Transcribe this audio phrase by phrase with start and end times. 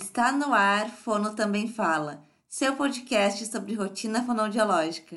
[0.00, 5.16] Está no ar, Fono Também Fala, seu podcast sobre rotina fonoaudiológica.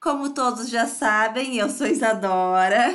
[0.00, 2.92] Como todos já sabem, eu sou Isadora.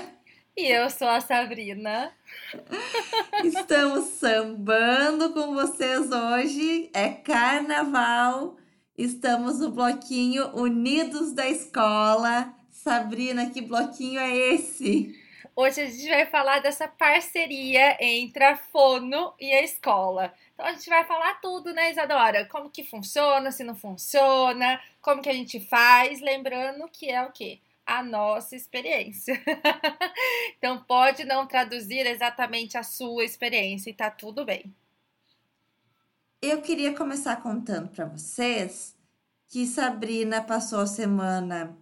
[0.58, 2.12] E eu sou a Sabrina.
[3.46, 6.90] Estamos sambando com vocês hoje.
[6.94, 8.58] É carnaval.
[8.98, 12.54] Estamos no bloquinho Unidos da Escola.
[12.70, 15.18] Sabrina, que bloquinho é esse?
[15.58, 20.34] Hoje a gente vai falar dessa parceria entre a Fono e a escola.
[20.54, 22.46] Então a gente vai falar tudo, né, Isadora?
[22.46, 27.32] Como que funciona, se não funciona, como que a gente faz, lembrando que é o
[27.32, 27.62] quê?
[27.86, 29.42] A nossa experiência.
[30.58, 34.76] então pode não traduzir exatamente a sua experiência e tá tudo bem.
[36.42, 38.94] Eu queria começar contando para vocês
[39.48, 41.78] que Sabrina passou a semana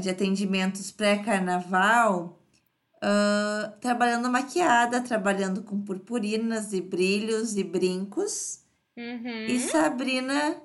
[0.00, 2.40] de atendimentos pré-carnaval
[3.04, 8.60] uh, trabalhando maquiada, trabalhando com purpurinas e brilhos e brincos.
[8.96, 9.46] Uhum.
[9.46, 10.56] E Sabrina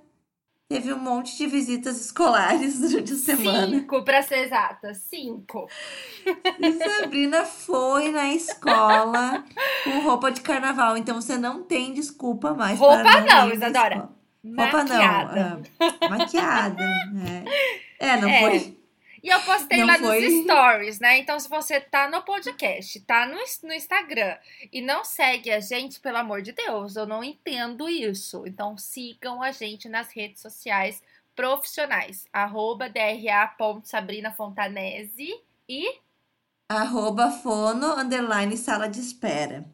[0.69, 3.79] teve um monte de visitas escolares durante a semana.
[3.79, 5.67] Cinco, para ser exata, cinco.
[6.59, 9.43] E Sabrina foi na escola
[9.83, 12.79] com roupa de carnaval, então você não tem desculpa mais.
[12.79, 14.09] Roupa para não, não Isadora.
[14.45, 15.63] Roupa Maquiada.
[15.79, 15.87] não.
[15.87, 16.87] Uh, maquiada.
[17.11, 17.43] né?
[17.99, 18.39] É, não É.
[18.39, 18.78] foi.
[19.23, 20.21] E eu postei Não lá foi?
[20.21, 21.19] nos stories, né?
[21.19, 24.37] Então, se você tá no podcast, tá no, no Instagram
[24.71, 28.43] e não segue a gente, pelo amor de Deus, eu não entendo isso.
[28.45, 31.01] Então, sigam a gente nas redes sociais
[31.35, 32.25] profissionais.
[32.33, 35.29] Arroba dra.sabrinafontanese
[35.67, 35.99] e
[36.69, 39.65] arroba fono, underline sala de espera.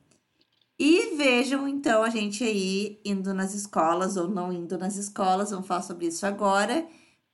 [0.77, 5.67] E vejam então a gente aí indo nas escolas ou não indo nas escolas, vamos
[5.67, 6.85] falar sobre isso agora,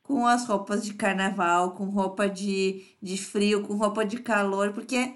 [0.04, 5.16] com as roupas de carnaval, com roupa de, de frio, com roupa de calor, porque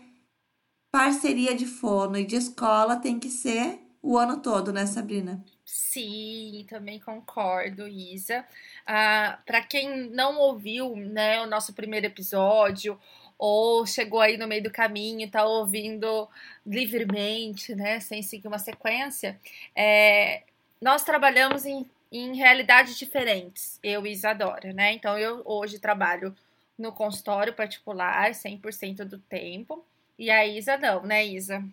[0.91, 5.43] parceria de fono e de escola tem que ser o ano todo, né, Sabrina?
[5.65, 8.45] Sim, também concordo, Isa.
[8.85, 12.99] Ah, para quem não ouviu, né, o nosso primeiro episódio
[13.37, 16.29] ou chegou aí no meio do caminho tá ouvindo
[16.65, 19.39] livremente, né, sem seguir uma sequência,
[19.75, 20.43] é,
[20.81, 24.93] nós trabalhamos em, em realidades diferentes, eu e Isadora, né?
[24.93, 26.35] Então eu hoje trabalho
[26.77, 29.85] no consultório particular 100% do tempo
[30.17, 31.63] e a Isa não, né, Isa?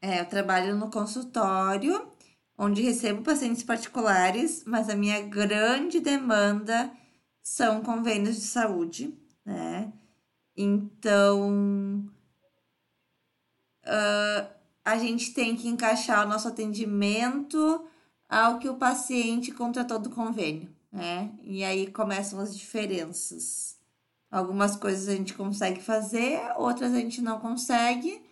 [0.00, 2.10] É, eu trabalho no consultório,
[2.58, 6.90] onde recebo pacientes particulares, mas a minha grande demanda
[7.42, 9.92] são convênios de saúde, né?
[10.56, 12.04] Então,
[13.84, 14.50] ah,
[14.84, 17.86] a gente tem que encaixar o nosso atendimento
[18.32, 21.30] ao que o paciente contratou do convênio, né?
[21.42, 23.76] E aí começam as diferenças.
[24.30, 28.22] Algumas coisas a gente consegue fazer, outras a gente não consegue.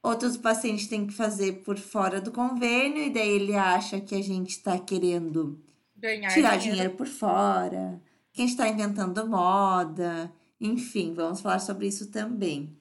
[0.00, 4.14] Outros o paciente tem que fazer por fora do convênio, e daí ele acha que
[4.14, 5.60] a gente está querendo
[5.96, 6.76] Ganhar tirar dinheiro.
[6.76, 8.00] dinheiro por fora,
[8.32, 12.78] que a gente está inventando moda, enfim, vamos falar sobre isso também.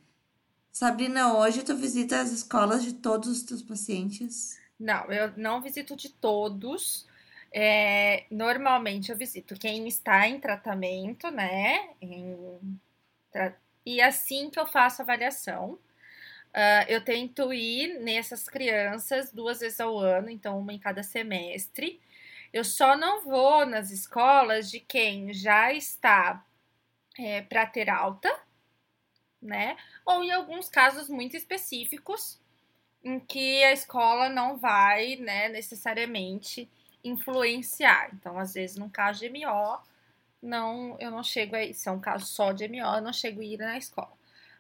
[0.71, 4.58] Sabrina, hoje tu visita as escolas de todos os teus pacientes?
[4.79, 7.05] Não, eu não visito de todos.
[7.51, 11.89] É, normalmente eu visito quem está em tratamento, né?
[12.01, 12.79] Em
[13.31, 15.79] tra- E assim que eu faço a avaliação,
[16.53, 22.01] ah, eu tento ir nessas crianças duas vezes ao ano, então uma em cada semestre.
[22.53, 26.45] Eu só não vou nas escolas de quem já está
[27.49, 28.29] para ter alta,
[29.41, 29.77] né?
[30.05, 32.39] Ou em alguns casos muito específicos
[33.03, 36.69] em que a escola não vai, né, necessariamente
[37.03, 38.09] influenciar.
[38.13, 39.79] Então, às vezes, num caso de MO,
[40.41, 43.41] não, eu não chego a se é um caso só de MO, eu não chego
[43.41, 44.11] a ir na escola.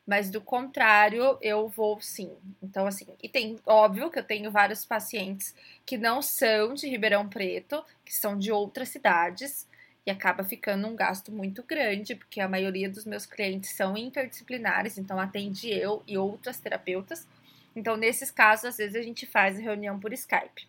[0.05, 2.31] Mas do contrário, eu vou sim.
[2.63, 5.53] Então, assim, e tem, óbvio que eu tenho vários pacientes
[5.85, 9.67] que não são de Ribeirão Preto, que são de outras cidades,
[10.05, 14.97] e acaba ficando um gasto muito grande, porque a maioria dos meus clientes são interdisciplinares,
[14.97, 17.27] então atende eu e outras terapeutas.
[17.75, 20.67] Então, nesses casos, às vezes a gente faz reunião por Skype.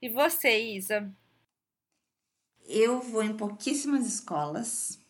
[0.00, 1.12] E você, Isa?
[2.66, 5.02] Eu vou em pouquíssimas escolas.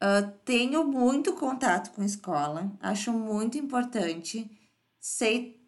[0.00, 4.50] Ah, tenho muito contato com escola, acho muito importante.
[4.98, 5.60] Sei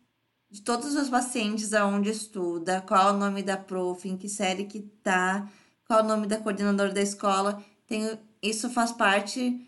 [0.50, 4.64] de todos os pacientes aonde estuda, qual é o nome da prof, em que série
[4.64, 5.50] que tá,
[5.86, 7.62] qual é o nome da coordenadora da escola.
[7.86, 9.60] Tenho, isso faz parte.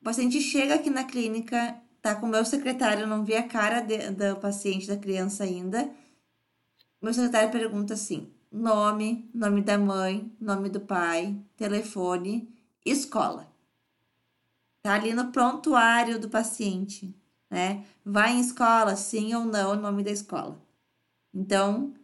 [0.00, 3.80] O paciente chega aqui na clínica, tá com o meu secretário, não vi a cara
[3.80, 5.90] de- do paciente, da criança ainda.
[7.00, 12.52] Meu secretário pergunta assim: nome, nome da mãe, nome do pai, telefone,
[12.84, 13.50] escola.
[14.82, 17.14] Tá ali no prontuário do paciente,
[17.48, 17.84] né?
[18.04, 20.60] Vai em escola, sim ou não, o nome da escola.
[21.32, 21.94] Então,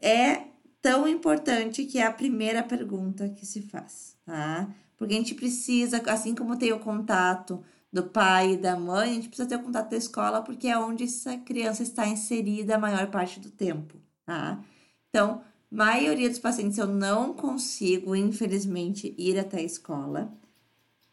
[0.00, 0.44] é
[0.82, 4.68] tão importante que é a primeira pergunta que se faz, tá?
[4.96, 9.14] Porque a gente precisa, assim como tem o contato do pai e da mãe, a
[9.14, 12.78] gente precisa ter o contato da escola, porque é onde essa criança está inserida a
[12.78, 14.62] maior parte do tempo, tá?
[15.08, 20.32] Então, maioria dos pacientes eu não consigo, infelizmente, ir até a escola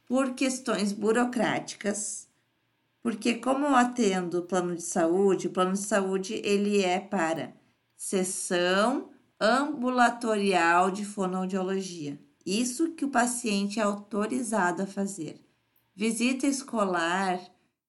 [0.06, 2.28] por questões burocráticas,
[3.02, 7.54] porque como eu atendo plano de saúde, o plano de saúde ele é para
[7.96, 12.20] sessão ambulatorial de fonoaudiologia.
[12.46, 15.45] Isso que o paciente é autorizado a fazer.
[15.96, 17.40] Visita escolar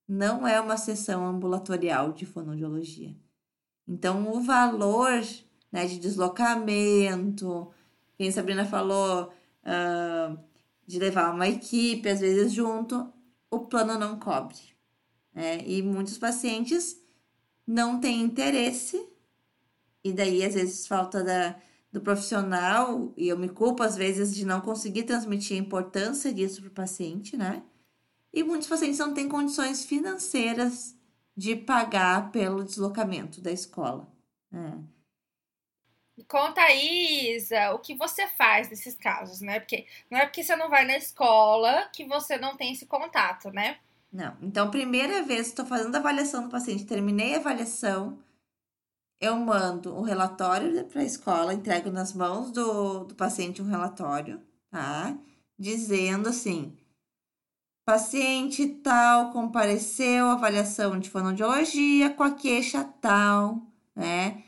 [0.08, 3.16] não é uma sessão ambulatorial de fonoaudiologia.
[3.88, 5.22] Então, o valor
[5.72, 7.68] né, de deslocamento,
[8.16, 9.32] quem Sabrina falou,
[9.64, 10.38] uh,
[10.86, 13.12] de levar uma equipe, às vezes junto,
[13.50, 14.58] o plano não cobre.
[15.34, 15.58] Né?
[15.66, 17.00] E muitos pacientes
[17.66, 19.04] não têm interesse,
[20.04, 21.56] e daí às vezes falta da,
[21.92, 26.60] do profissional, e eu me culpo às vezes de não conseguir transmitir a importância disso
[26.60, 27.64] para o paciente, né?
[28.36, 30.94] E muitos pacientes não têm condições financeiras
[31.34, 34.06] de pagar pelo deslocamento da escola.
[34.52, 34.78] Né?
[36.28, 39.58] Conta aí, Isa, o que você faz nesses casos, né?
[39.58, 43.50] Porque não é porque você não vai na escola que você não tem esse contato,
[43.50, 43.78] né?
[44.12, 44.36] Não.
[44.42, 48.22] Então, primeira vez, estou fazendo a avaliação do paciente, terminei a avaliação,
[49.18, 54.42] eu mando um relatório para a escola, entrego nas mãos do, do paciente um relatório,
[54.70, 55.16] tá?
[55.58, 56.76] Dizendo assim:
[57.86, 63.62] paciente tal compareceu, avaliação de fonoaudiologia com a queixa tal,
[63.94, 64.42] né?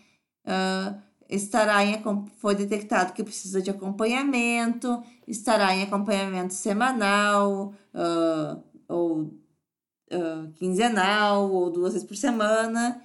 [0.44, 2.02] Uh, estará em
[2.38, 11.70] foi detectado que precisa de acompanhamento, estará em acompanhamento semanal uh, ou uh, quinzenal ou
[11.70, 13.00] duas vezes por semana.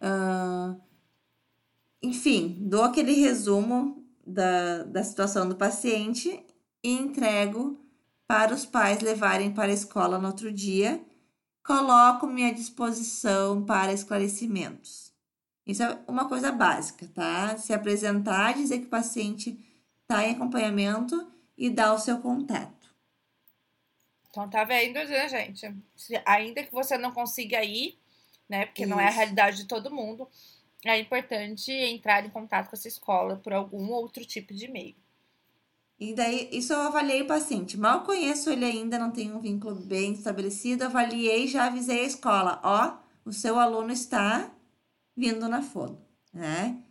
[0.00, 0.80] Uh,
[2.02, 6.42] enfim, dou aquele resumo da, da situação do paciente
[6.82, 7.83] e entrego
[8.26, 11.04] para os pais levarem para a escola no outro dia.
[11.64, 15.12] Coloco-me à disposição para esclarecimentos.
[15.66, 17.56] Isso é uma coisa básica, tá?
[17.56, 19.58] Se apresentar, dizer que o paciente
[20.02, 22.94] está em acompanhamento e dar o seu contato.
[24.28, 25.74] Então tá vendo, né, gente?
[25.96, 27.98] Se, ainda que você não consiga ir,
[28.48, 28.66] né?
[28.66, 28.90] Porque Isso.
[28.90, 30.28] não é a realidade de todo mundo,
[30.84, 34.96] é importante entrar em contato com essa escola por algum outro tipo de meio.
[36.10, 37.78] E daí, isso eu avaliei o paciente.
[37.78, 40.84] Mal conheço ele ainda, não tenho um vínculo bem estabelecido.
[40.84, 42.60] Avaliei, já avisei a escola.
[42.62, 44.50] Ó, o seu aluno está
[45.16, 45.98] vindo na fono,
[46.32, 46.82] né?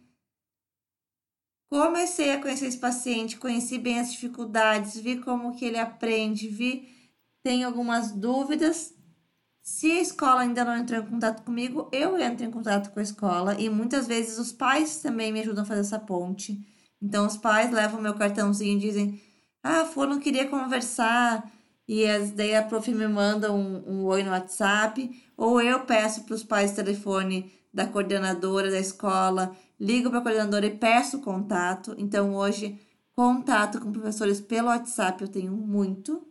[1.70, 6.88] Comecei a conhecer esse paciente, conheci bem as dificuldades, vi como que ele aprende, vi
[7.44, 8.94] tem algumas dúvidas.
[9.62, 13.04] Se a escola ainda não entrou em contato comigo, eu entro em contato com a
[13.04, 16.73] escola e muitas vezes os pais também me ajudam a fazer essa ponte.
[17.04, 19.22] Então os pais levam meu cartãozinho e dizem:
[19.62, 21.52] "Ah, fono queria conversar".
[21.88, 26.24] E as, daí a prof me manda um, um oi no WhatsApp, ou eu peço
[26.24, 31.20] para os pais o telefone da coordenadora da escola, ligo para a coordenadora e peço
[31.22, 31.94] contato.
[31.98, 32.80] Então, hoje,
[33.16, 36.26] contato com professores pelo WhatsApp eu tenho muito,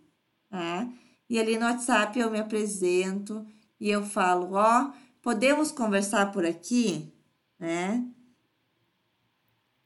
[0.48, 0.88] tá?
[1.28, 3.44] E ali no WhatsApp eu me apresento
[3.80, 7.12] e eu falo, ó, oh, podemos conversar por aqui,
[7.58, 8.04] né?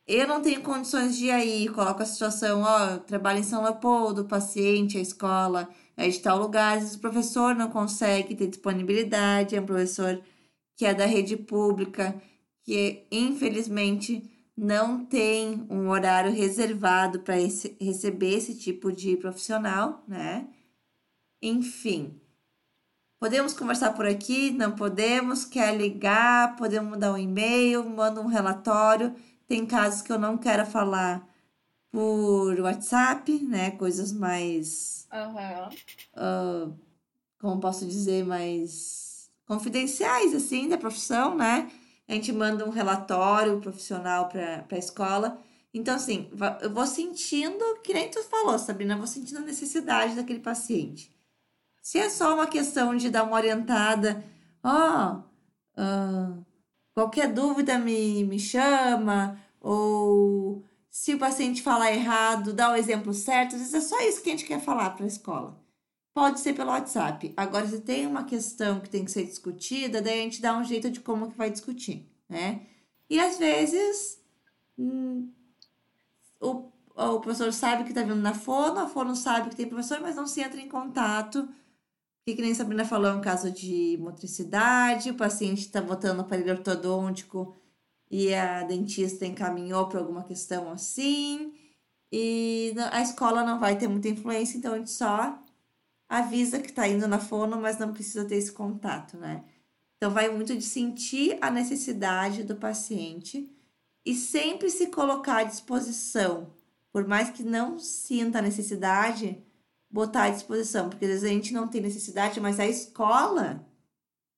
[0.06, 4.24] Eu não tenho condições de ir aí, coloco a situação, ó, trabalho em São Leopoldo,
[4.24, 9.56] paciente, a escola é de tal lugar, às vezes o professor não consegue ter disponibilidade,
[9.56, 10.22] é um professor
[10.76, 12.14] que é da rede pública,
[12.62, 20.46] que infelizmente não tem um horário reservado para receber esse tipo de profissional, né?
[21.42, 22.20] Enfim,
[23.18, 24.50] podemos conversar por aqui?
[24.52, 25.44] Não podemos?
[25.44, 26.56] Quer ligar?
[26.56, 27.88] Podemos mandar um e-mail?
[27.88, 29.14] Manda um relatório.
[29.46, 31.26] Tem casos que eu não quero falar
[31.90, 33.70] por WhatsApp, né?
[33.72, 35.08] Coisas mais.
[35.12, 36.70] Uhum.
[36.70, 36.78] Uh,
[37.38, 41.70] como posso dizer, mais confidenciais, assim, da profissão, né?
[42.08, 45.40] A gente manda um relatório profissional para a escola.
[45.72, 46.30] Então, assim,
[46.62, 51.14] eu vou sentindo, que nem tu falou, Sabrina, eu vou sentindo a necessidade daquele paciente.
[51.82, 54.24] Se é só uma questão de dar uma orientada,
[54.62, 55.22] ó,
[55.78, 56.45] oh, uh,
[56.96, 63.54] qualquer dúvida me, me chama, ou se o paciente falar errado, dá o exemplo certo,
[63.54, 65.62] às vezes é só isso que a gente quer falar para a escola.
[66.14, 67.34] Pode ser pelo WhatsApp.
[67.36, 70.64] Agora, se tem uma questão que tem que ser discutida, daí a gente dá um
[70.64, 72.62] jeito de como que vai discutir, né?
[73.10, 74.18] E às vezes
[74.78, 75.30] hum,
[76.40, 80.00] o, o professor sabe que está vindo na fono, a fono sabe que tem professor,
[80.00, 81.46] mas não se entra em contato.
[82.26, 86.54] E que nem Sabrina falou, é um caso de motricidade, o paciente está botando aparelho
[86.54, 87.54] ortodôntico
[88.10, 91.54] e a dentista encaminhou para alguma questão assim,
[92.10, 95.38] e a escola não vai ter muita influência, então a gente só
[96.08, 99.44] avisa que está indo na fono, mas não precisa ter esse contato, né?
[99.96, 103.48] Então vai muito de sentir a necessidade do paciente
[104.04, 106.52] e sempre se colocar à disposição,
[106.92, 109.42] por mais que não sinta a necessidade,
[109.96, 113.66] botar à disposição, porque às vezes a gente não tem necessidade, mas a escola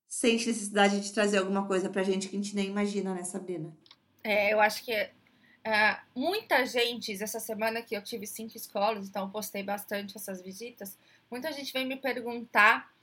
[0.07, 3.77] sente necessidade de trazer alguma coisa pra gente que a gente nem imagina, né, Sabrina?
[4.23, 9.29] É, eu acho que uh, muita gente, essa semana que eu tive cinco escolas, então
[9.31, 10.97] postei bastante essas visitas,
[11.29, 12.95] muita gente vem me perguntar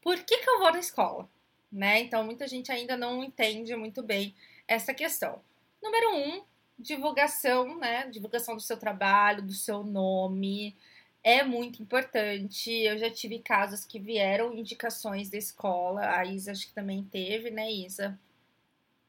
[0.00, 1.28] por que, que eu vou na escola,
[1.70, 2.00] né?
[2.00, 4.34] Então, muita gente ainda não entende muito bem
[4.68, 5.42] essa questão.
[5.82, 6.42] Número um,
[6.78, 8.06] divulgação, né?
[8.06, 10.76] Divulgação do seu trabalho, do seu nome,
[11.22, 12.70] é muito importante.
[12.70, 16.16] Eu já tive casos que vieram indicações da escola.
[16.16, 18.18] A Isa acho que também teve, né, Isa?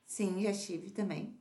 [0.05, 1.33] Sim, já tive também.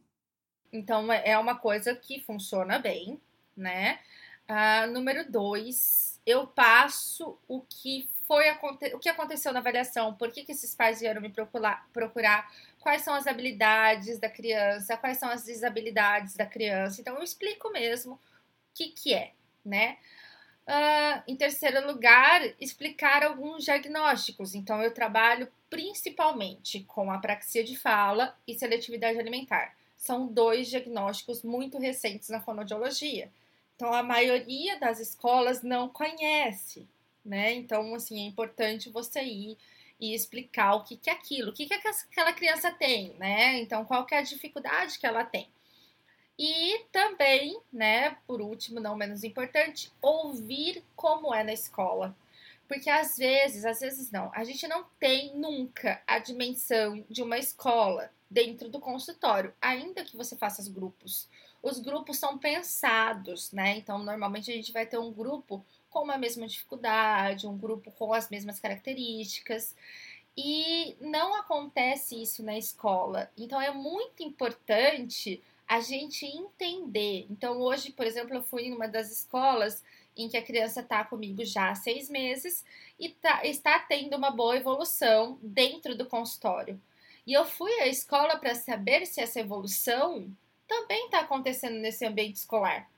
[0.72, 3.20] Então é, é uma coisa que funciona bem,
[3.56, 3.98] né?
[4.46, 8.44] Ah, número dois, eu passo o que foi
[8.92, 13.00] o que aconteceu na avaliação, por que, que esses pais vieram me procurar, procurar, quais
[13.00, 17.00] são as habilidades da criança, quais são as desabilidades da criança.
[17.00, 18.18] Então eu explico mesmo o
[18.74, 19.32] que, que é,
[19.64, 19.96] né?
[20.68, 24.54] Uh, em terceiro lugar, explicar alguns diagnósticos.
[24.54, 29.74] Então, eu trabalho principalmente com apraxia de fala e seletividade alimentar.
[29.96, 33.32] São dois diagnósticos muito recentes na fonoaudiologia.
[33.76, 36.86] Então, a maioria das escolas não conhece,
[37.24, 37.54] né?
[37.54, 39.56] Então, assim, é importante você ir
[39.98, 43.58] e explicar o que, que é aquilo, o que, que aquela criança tem, né?
[43.58, 45.48] Então, qual que é a dificuldade que ela tem.
[46.38, 52.16] E também, né, por último, não menos importante, ouvir como é na escola.
[52.68, 57.38] Porque às vezes, às vezes não, a gente não tem nunca a dimensão de uma
[57.38, 61.26] escola dentro do consultório, ainda que você faça os grupos.
[61.62, 63.76] Os grupos são pensados, né?
[63.78, 68.12] Então, normalmente a gente vai ter um grupo com uma mesma dificuldade, um grupo com
[68.12, 69.74] as mesmas características.
[70.36, 73.28] E não acontece isso na escola.
[73.36, 77.26] Então, é muito importante a gente entender.
[77.30, 79.84] Então, hoje, por exemplo, eu fui em uma das escolas
[80.16, 82.64] em que a criança está comigo já há seis meses
[82.98, 86.80] e tá, está tendo uma boa evolução dentro do consultório.
[87.26, 90.34] E eu fui à escola para saber se essa evolução
[90.66, 92.88] também está acontecendo nesse ambiente escolar.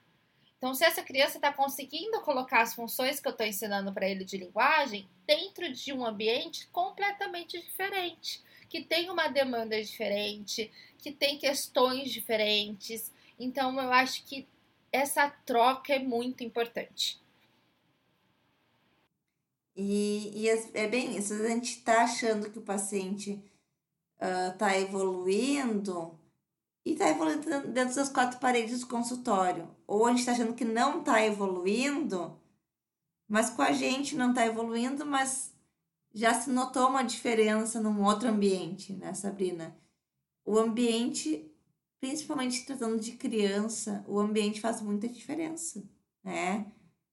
[0.57, 4.25] Então, se essa criança está conseguindo colocar as funções que eu estou ensinando para ele
[4.25, 11.37] de linguagem dentro de um ambiente completamente diferente, que tem uma demanda diferente, que tem
[11.37, 13.13] questões diferentes.
[13.39, 14.47] Então, eu acho que
[14.93, 17.21] essa troca é muito importante.
[19.77, 23.43] E, e é bem isso, a gente está achando que o paciente
[24.21, 26.19] está uh, evoluindo
[26.85, 29.69] e está evoluindo dentro das quatro paredes do consultório.
[29.87, 32.39] Ou a gente está achando que não está evoluindo,
[33.29, 35.55] mas com a gente não está evoluindo, mas
[36.13, 39.77] já se notou uma diferença num outro ambiente, né, Sabrina?
[40.45, 41.49] o ambiente,
[42.01, 45.83] principalmente tratando de criança, o ambiente faz muita diferença,
[46.25, 46.73] né?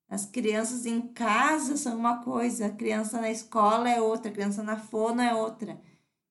[0.10, 4.64] As crianças em casa são uma coisa, a criança na escola é outra, a criança
[4.64, 5.80] na fono é outra.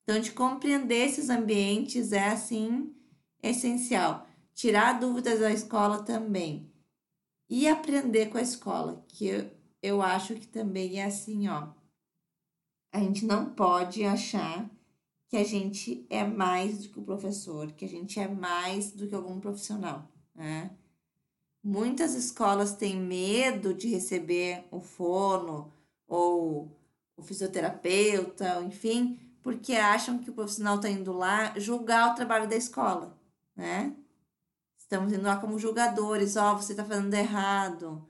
[0.03, 2.95] Então, de compreender esses ambientes é, assim,
[3.43, 4.27] essencial.
[4.55, 6.73] Tirar dúvidas da escola também.
[7.51, 9.51] E aprender com a escola, que eu,
[9.83, 11.69] eu acho que também é assim, ó.
[12.93, 14.71] A gente não pode achar
[15.29, 19.09] que a gente é mais do que o professor, que a gente é mais do
[19.09, 20.71] que algum profissional, né?
[21.63, 25.73] Muitas escolas têm medo de receber o fono
[26.07, 26.71] ou
[27.17, 32.57] o fisioterapeuta, enfim, porque acham que o profissional está indo lá julgar o trabalho da
[32.57, 33.19] escola,
[33.55, 33.97] né?
[34.79, 38.09] Estamos indo lá como julgadores, ó, oh, você está fazendo errado.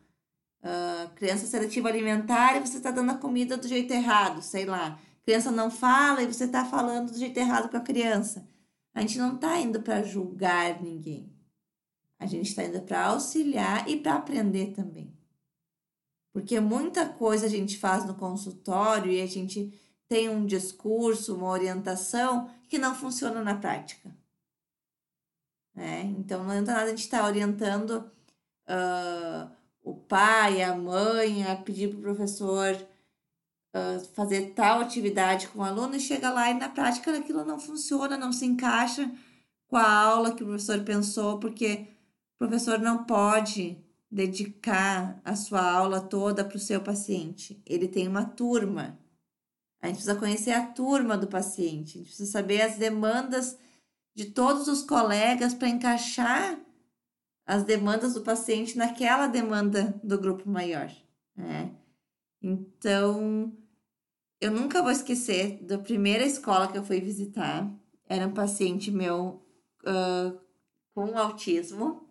[0.66, 4.98] Uh, criança seletiva alimentar e você está dando a comida do jeito errado, sei lá
[5.26, 8.46] criança não fala e você está falando do jeito errado com a criança.
[8.94, 11.34] A gente não está indo para julgar ninguém.
[12.16, 15.12] A gente está indo para auxiliar e para aprender também.
[16.32, 19.76] Porque muita coisa a gente faz no consultório e a gente
[20.08, 24.16] tem um discurso, uma orientação que não funciona na prática.
[25.74, 28.10] É, então não adianta nada a gente estar tá orientando
[28.68, 29.50] uh,
[29.86, 32.76] o pai, a mãe a pedir para o professor
[34.14, 38.16] fazer tal atividade com o aluno e chega lá e na prática aquilo não funciona,
[38.16, 39.08] não se encaixa
[39.68, 41.86] com a aula que o professor pensou, porque
[42.34, 43.78] o professor não pode
[44.10, 47.62] dedicar a sua aula toda para o seu paciente.
[47.66, 48.98] Ele tem uma turma.
[49.80, 53.56] A gente precisa conhecer a turma do paciente, a gente precisa saber as demandas
[54.16, 56.58] de todos os colegas para encaixar
[57.46, 60.90] as demandas do paciente naquela demanda do grupo maior.
[61.36, 61.72] Né?
[62.42, 63.56] Então,
[64.40, 67.72] eu nunca vou esquecer da primeira escola que eu fui visitar.
[68.08, 69.46] Era um paciente meu
[69.82, 70.38] uh,
[70.92, 72.08] com autismo.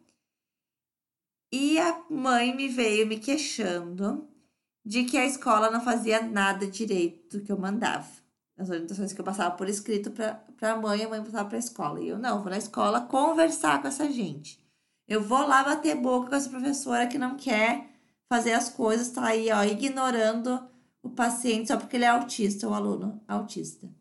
[1.51, 4.27] E a mãe me veio me queixando
[4.85, 8.07] de que a escola não fazia nada direito do que eu mandava.
[8.57, 11.59] As orientações que eu passava por escrito para a mãe, a mãe passava para a
[11.59, 12.01] escola.
[12.01, 14.64] E eu não, vou na escola conversar com essa gente.
[15.07, 17.91] Eu vou lá bater boca com essa professora que não quer
[18.27, 20.67] fazer as coisas, tá aí, ó, ignorando
[21.03, 23.93] o paciente só porque ele é autista, o aluno autista.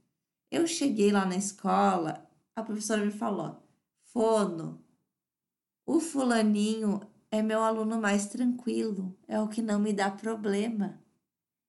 [0.51, 3.63] Eu cheguei lá na escola, a professora me falou:
[4.13, 4.83] Fono,
[5.85, 11.03] o fulaninho é meu aluno mais tranquilo, é o que não me dá problema.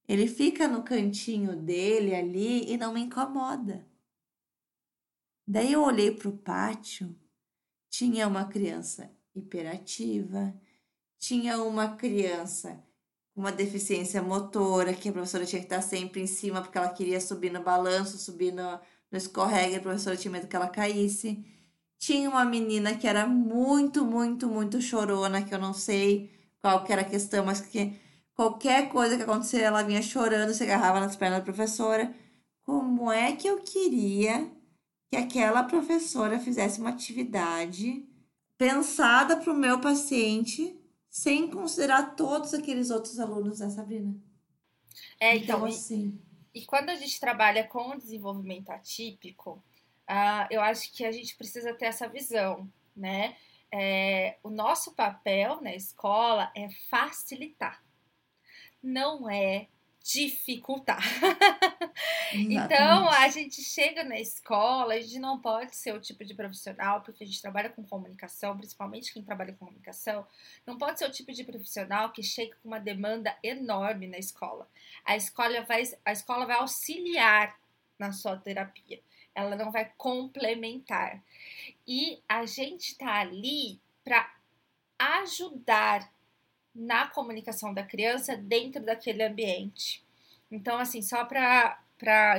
[0.08, 3.86] Ele fica no cantinho dele ali e não me incomoda.
[5.48, 7.14] Daí eu olhei para o pátio,
[7.90, 10.54] tinha uma criança hiperativa,
[11.18, 12.84] tinha uma criança
[13.34, 16.90] com uma deficiência motora, que a professora tinha que estar sempre em cima porque ela
[16.90, 18.80] queria subir no balanço, subir no,
[19.12, 21.46] no escorrega, a professora tinha medo que ela caísse.
[21.98, 26.94] Tinha uma menina que era muito, muito, muito chorona, que eu não sei qual que
[26.94, 27.94] era a questão, mas que
[28.34, 32.14] qualquer coisa que acontecia, ela vinha chorando, se agarrava nas pernas da professora.
[32.64, 34.50] Como é que eu queria
[35.10, 38.08] que aquela professora fizesse uma atividade
[38.58, 40.78] pensada para o meu paciente,
[41.10, 44.16] sem considerar todos aqueles outros alunos, né, Sabrina?
[45.20, 46.20] É, então, então assim.
[46.54, 49.64] E, e quando a gente trabalha com o desenvolvimento atípico,
[50.10, 53.36] uh, eu acho que a gente precisa ter essa visão, né?
[53.72, 57.84] É, o nosso papel na escola é facilitar,
[58.82, 59.68] não é
[60.04, 61.02] dificultar.
[62.36, 67.02] então, a gente chega na escola, a gente não pode ser o tipo de profissional,
[67.02, 70.26] porque a gente trabalha com comunicação, principalmente quem trabalha com comunicação,
[70.66, 74.68] não pode ser o tipo de profissional que chega com uma demanda enorme na escola.
[75.04, 77.58] A escola vai, a escola vai auxiliar
[77.98, 79.00] na sua terapia,
[79.34, 81.22] ela não vai complementar.
[81.88, 84.34] E a gente está ali para
[84.98, 86.12] ajudar
[86.74, 90.04] na comunicação da criança dentro daquele ambiente.
[90.52, 91.80] Então, assim, só para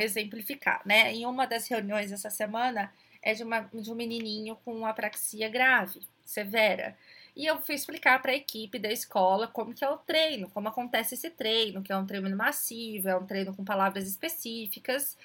[0.00, 1.12] exemplificar, né?
[1.12, 2.92] Em uma das reuniões essa semana
[3.22, 6.96] é de, uma, de um menininho com apraxia grave, severa.
[7.34, 10.68] E eu fui explicar para a equipe da escola como que é o treino, como
[10.68, 15.16] acontece esse treino, que é um treino massivo, é um treino com palavras específicas.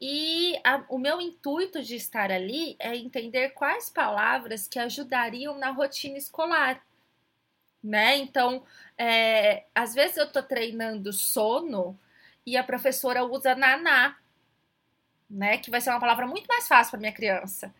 [0.00, 5.70] E a, o meu intuito de estar ali é entender quais palavras que ajudariam na
[5.70, 6.82] rotina escolar
[7.82, 8.16] né?
[8.18, 8.64] Então,
[8.96, 11.98] é, às vezes eu tô treinando sono
[12.48, 14.16] e a professora usa naná,
[15.28, 15.58] né?
[15.58, 17.74] Que vai ser uma palavra muito mais fácil para minha criança.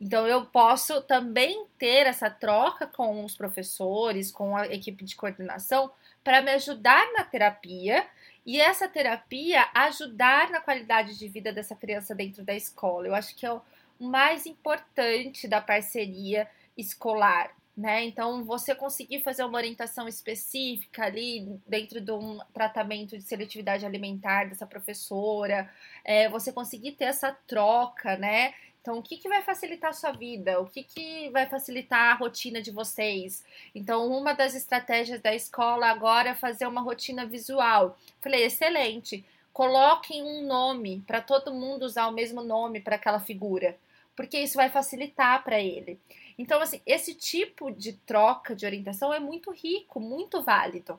[0.00, 5.90] Então, eu posso também ter essa troca com os professores, com a equipe de coordenação,
[6.22, 8.06] para me ajudar na terapia
[8.46, 13.08] e essa terapia ajudar na qualidade de vida dessa criança dentro da escola.
[13.08, 13.60] Eu acho que é o
[13.98, 18.04] mais importante da parceria escolar né?
[18.04, 24.48] Então, você conseguir fazer uma orientação específica ali dentro de um tratamento de seletividade alimentar
[24.48, 25.70] dessa professora,
[26.04, 28.52] é, você conseguir ter essa troca, né?
[28.82, 30.60] Então, o que, que vai facilitar a sua vida?
[30.60, 33.44] O que, que vai facilitar a rotina de vocês?
[33.72, 37.96] Então, uma das estratégias da escola agora é fazer uma rotina visual.
[38.20, 39.24] Falei, excelente.
[39.52, 43.76] Coloquem um nome para todo mundo usar o mesmo nome para aquela figura,
[44.16, 45.96] porque isso vai facilitar para ele.
[46.38, 50.98] Então, assim, esse tipo de troca de orientação é muito rico, muito válido,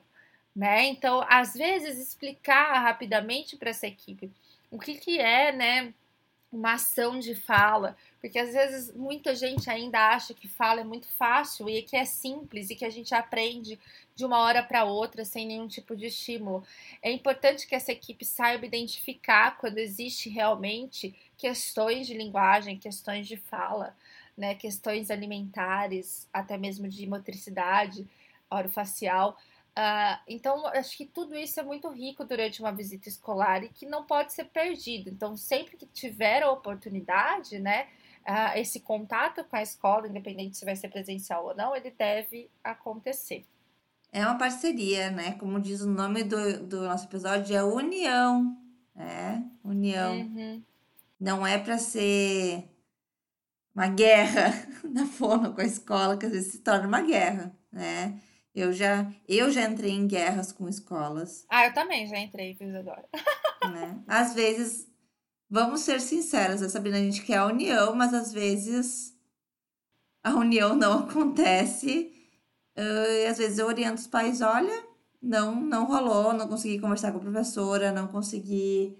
[0.54, 0.84] né?
[0.84, 4.30] Então, às vezes, explicar rapidamente para essa equipe
[4.70, 5.92] o que, que é, né,
[6.52, 11.06] uma ação de fala, porque às vezes muita gente ainda acha que fala é muito
[11.06, 13.78] fácil e que é simples e que a gente aprende
[14.16, 16.64] de uma hora para outra sem nenhum tipo de estímulo.
[17.00, 23.36] É importante que essa equipe saiba identificar quando existe realmente questões de linguagem, questões de
[23.36, 23.96] fala,
[24.40, 28.08] né, questões alimentares, até mesmo de motricidade
[28.50, 29.36] orofacial.
[29.70, 33.86] Uh, então, acho que tudo isso é muito rico durante uma visita escolar e que
[33.86, 35.10] não pode ser perdido.
[35.10, 37.86] Então, sempre que tiver a oportunidade, né,
[38.26, 42.50] uh, esse contato com a escola, independente se vai ser presencial ou não, ele deve
[42.64, 43.44] acontecer.
[44.12, 45.32] É uma parceria, né?
[45.34, 48.56] Como diz o nome do, do nosso episódio, é união.
[48.96, 50.16] É, união.
[50.16, 50.62] Uhum.
[51.20, 52.64] Não é para ser
[53.80, 54.52] uma guerra
[54.84, 58.20] na fono com a escola, que às vezes se torna uma guerra, né?
[58.54, 61.46] Eu já, eu já entrei em guerras com escolas.
[61.48, 63.08] Ah, eu também já entrei, fiz agora.
[63.62, 64.02] Né?
[64.08, 64.88] Às vezes
[65.48, 66.96] vamos ser sinceras, né, Sabrina?
[66.96, 69.14] A gente quer a união, mas às vezes
[70.24, 72.10] a união não acontece.
[72.74, 74.82] Uh, e às vezes eu oriento os pais, olha,
[75.20, 78.96] não, não rolou, não consegui conversar com a professora, não consegui,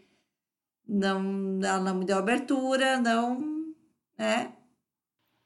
[0.86, 3.74] não, ela não me deu abertura, não,
[4.18, 4.52] né?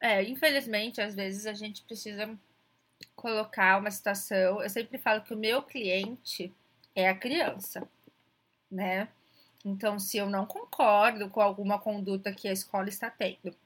[0.00, 2.38] É, infelizmente, às vezes a gente precisa
[3.16, 4.62] colocar uma situação.
[4.62, 6.52] Eu sempre falo que o meu cliente
[6.94, 7.88] é a criança,
[8.70, 9.08] né?
[9.64, 13.56] Então, se eu não concordo com alguma conduta que a escola está tendo,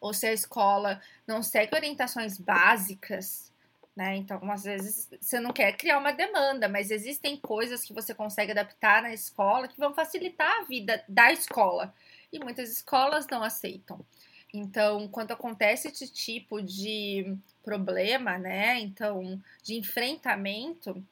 [0.00, 3.50] ou se a escola não segue orientações básicas,
[3.96, 4.16] né?
[4.16, 8.52] Então, às vezes você não quer criar uma demanda, mas existem coisas que você consegue
[8.52, 11.94] adaptar na escola que vão facilitar a vida da escola.
[12.32, 14.04] E muitas escolas não aceitam.
[14.52, 18.80] Então, quando acontece esse tipo de problema, né?
[18.80, 21.04] Então, de enfrentamento,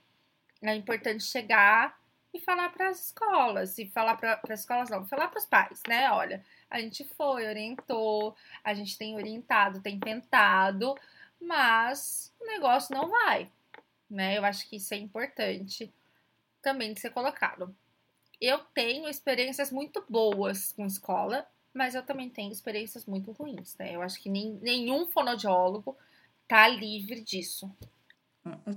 [0.61, 1.99] é importante chegar
[2.35, 5.83] e falar para as escolas, e falar para as escolas não, falar para os pais,
[5.87, 6.11] né?
[6.11, 10.95] Olha, a gente foi, orientou, a gente tem orientado, tem tentado,
[11.41, 13.51] mas o negócio não vai,
[14.11, 14.37] né?
[14.37, 15.93] Eu acho que isso é importante
[16.61, 17.75] também de ser colocado.
[18.41, 21.47] Eu tenho experiências muito boas com escola,
[21.79, 23.95] mas eu também tenho experiências muito ruins, né?
[23.95, 25.97] Eu acho que nem, nenhum fonoaudiólogo
[26.49, 27.71] tá livre disso.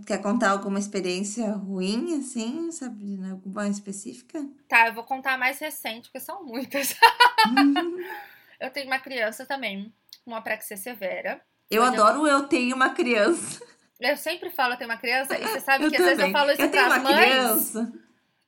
[0.06, 3.32] Quer contar alguma experiência ruim, assim, Sabrina?
[3.32, 4.46] Alguma específica?
[4.68, 6.96] Tá, eu vou contar a mais recente, porque são muitas.
[8.60, 9.92] eu tenho uma criança também,
[10.24, 11.42] uma apraxia severa.
[11.72, 12.38] Eu adoro eu...
[12.38, 13.66] eu tenho uma criança.
[14.00, 16.52] Eu sempre falo eu tenho uma criança, e você sabe que às vezes eu falo
[16.52, 17.16] isso para as mães.
[17.16, 17.94] Criança.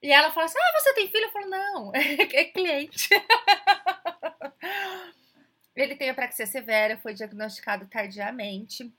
[0.04, 1.24] E ela fala assim: Ah, você tem filho?
[1.24, 3.10] Eu falo, não, é cliente.
[5.76, 8.94] Ele tem apraxia severa, foi diagnosticado tardiamente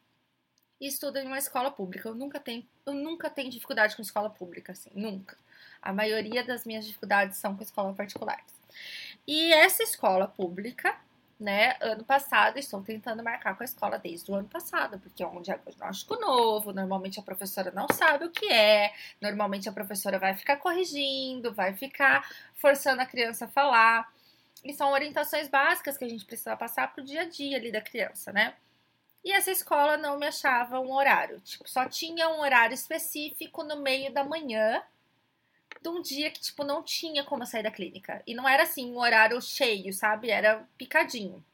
[0.81, 2.09] e estuda em uma escola pública.
[2.09, 5.37] Eu nunca tenho, eu nunca tenho dificuldade com escola pública, assim, nunca.
[5.81, 8.53] A maioria das minhas dificuldades são com escolas particulares.
[9.27, 10.97] E essa escola pública,
[11.39, 15.27] né, ano passado, estou tentando marcar com a escola desde o ano passado, porque é
[15.27, 20.35] um diagnóstico novo, normalmente a professora não sabe o que é, normalmente a professora vai
[20.35, 24.13] ficar corrigindo, vai ficar forçando a criança a falar.
[24.65, 27.83] E são orientações básicas que a gente precisa passar pro dia a dia ali da
[27.83, 28.55] criança, né?
[29.23, 31.41] E essa escola não me achava um horário.
[31.41, 34.83] Tipo, só tinha um horário específico no meio da manhã
[35.83, 38.23] de um dia que, tipo, não tinha como sair da clínica.
[38.27, 40.31] E não era assim, um horário cheio, sabe?
[40.31, 41.45] Era picadinho.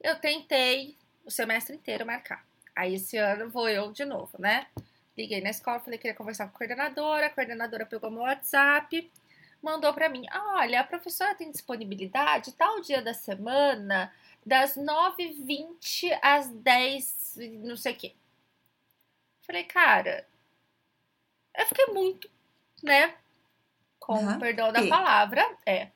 [0.00, 2.44] Eu tentei o semestre inteiro marcar.
[2.74, 4.66] Aí esse ano vou eu de novo, né?
[5.16, 7.26] Liguei na escola, falei que queria conversar com a coordenadora.
[7.26, 9.10] A coordenadora pegou meu WhatsApp
[9.62, 14.12] mandou para mim: olha, a professora tem disponibilidade tal dia da semana,
[14.44, 18.14] das 9h20 às 10, não sei o quê.
[19.42, 20.26] Falei, cara,
[21.56, 22.28] eu fiquei muito,
[22.82, 23.14] né?
[23.98, 24.38] Com uhum.
[24.38, 25.88] perdão da palavra, é.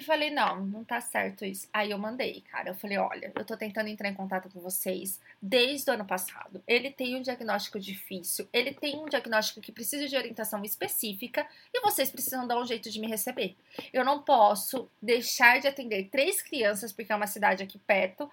[0.00, 1.68] E falei, não, não tá certo isso.
[1.70, 2.70] Aí eu mandei, cara.
[2.70, 6.64] Eu falei, olha, eu tô tentando entrar em contato com vocês desde o ano passado.
[6.66, 11.82] Ele tem um diagnóstico difícil, ele tem um diagnóstico que precisa de orientação específica e
[11.82, 13.54] vocês precisam dar um jeito de me receber.
[13.92, 18.26] Eu não posso deixar de atender três crianças, porque é uma cidade aqui perto,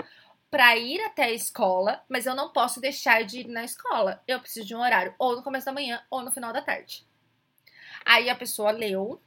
[0.49, 4.23] para ir até a escola, mas eu não posso deixar de ir na escola.
[4.25, 7.05] Eu preciso de um horário, ou no começo da manhã, ou no final da tarde.
[8.05, 9.21] Aí a pessoa leu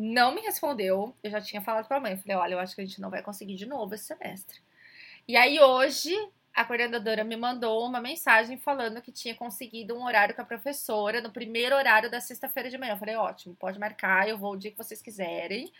[0.00, 1.14] não me respondeu.
[1.22, 2.16] Eu já tinha falado pra mãe.
[2.16, 4.58] Falei, olha, eu acho que a gente não vai conseguir de novo esse semestre.
[5.28, 6.14] E aí hoje
[6.54, 11.20] a coordenadora me mandou uma mensagem falando que tinha conseguido um horário com a professora
[11.20, 12.94] no primeiro horário da sexta-feira de manhã.
[12.94, 15.70] Eu falei, ótimo, pode marcar, eu vou o dia que vocês quiserem.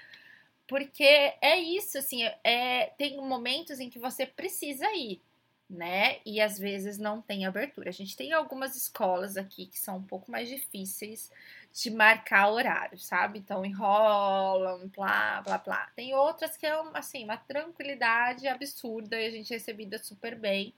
[0.68, 1.02] Porque
[1.40, 5.20] é isso, assim, é, tem momentos em que você precisa ir,
[5.68, 6.18] né?
[6.26, 7.88] E às vezes não tem abertura.
[7.88, 11.30] A gente tem algumas escolas aqui que são um pouco mais difíceis
[11.72, 13.38] de marcar horário, sabe?
[13.38, 15.90] Então enrolam, blá, blá, blá.
[15.94, 20.74] Tem outras que é, assim, uma tranquilidade absurda e a gente é recebida super bem.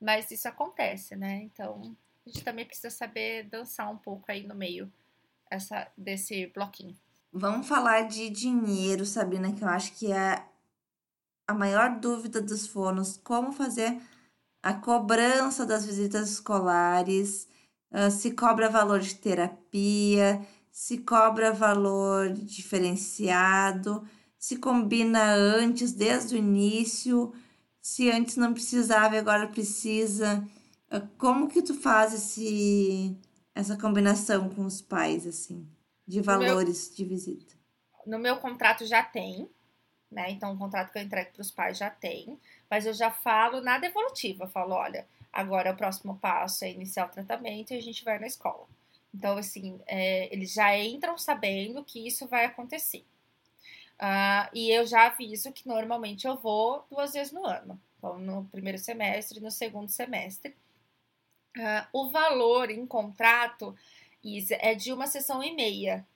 [0.00, 1.42] Mas isso acontece, né?
[1.42, 4.90] Então a gente também precisa saber dançar um pouco aí no meio
[5.50, 6.96] essa, desse bloquinho.
[7.32, 10.42] Vamos falar de dinheiro, Sabrina, que eu acho que é
[11.46, 13.18] a maior dúvida dos fonos.
[13.18, 14.00] Como fazer
[14.62, 17.46] a cobrança das visitas escolares
[17.92, 24.06] uh, se cobra valor de terapia, se cobra valor diferenciado,
[24.38, 27.32] se combina antes, desde o início,
[27.80, 30.46] se antes não precisava e agora precisa.
[30.90, 33.16] Uh, como que tu faz esse,
[33.54, 35.68] essa combinação com os pais, assim,
[36.06, 37.54] de valores meu, de visita?
[38.06, 39.50] No meu contrato já tem,
[40.10, 40.30] né?
[40.30, 42.38] Então, o contrato que eu entrego para os pais já tem,
[42.70, 44.44] mas eu já falo nada evolutivo.
[44.44, 48.18] Eu falo, olha, Agora, o próximo passo é iniciar o tratamento e a gente vai
[48.18, 48.66] na escola.
[49.14, 53.04] Então, assim, é, eles já entram sabendo que isso vai acontecer.
[53.98, 57.80] Uh, e eu já aviso que normalmente eu vou duas vezes no ano.
[57.98, 60.56] Então, no primeiro semestre e no segundo semestre.
[61.56, 63.76] Uh, o valor em contrato
[64.22, 66.06] Isa, é de uma sessão e meia,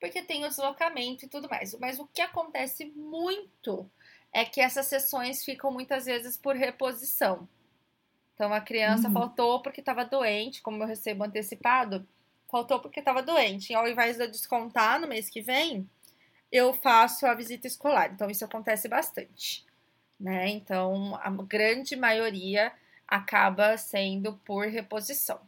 [0.00, 1.74] porque tem o deslocamento e tudo mais.
[1.78, 3.90] Mas o que acontece muito
[4.32, 7.48] é que essas sessões ficam muitas vezes por reposição.
[8.42, 9.14] Então a criança uhum.
[9.14, 12.04] faltou porque estava doente, como eu recebo antecipado,
[12.50, 13.70] faltou porque estava doente.
[13.70, 15.88] E ao invés de eu descontar no mês que vem,
[16.50, 18.10] eu faço a visita escolar.
[18.12, 19.64] Então isso acontece bastante,
[20.18, 20.48] né?
[20.48, 22.72] Então a grande maioria
[23.06, 25.40] acaba sendo por reposição.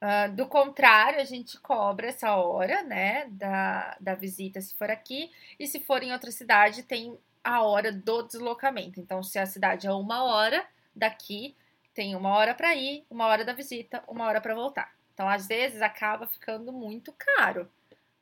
[0.00, 5.30] Uh, do contrário, a gente cobra essa hora, né, da, da visita se for aqui,
[5.58, 8.98] e se for em outra cidade, tem a hora do deslocamento.
[8.98, 11.54] Então, se a cidade é uma hora daqui,
[11.94, 14.94] tem uma hora para ir, uma hora da visita, uma hora para voltar.
[15.14, 17.70] Então, às vezes, acaba ficando muito caro,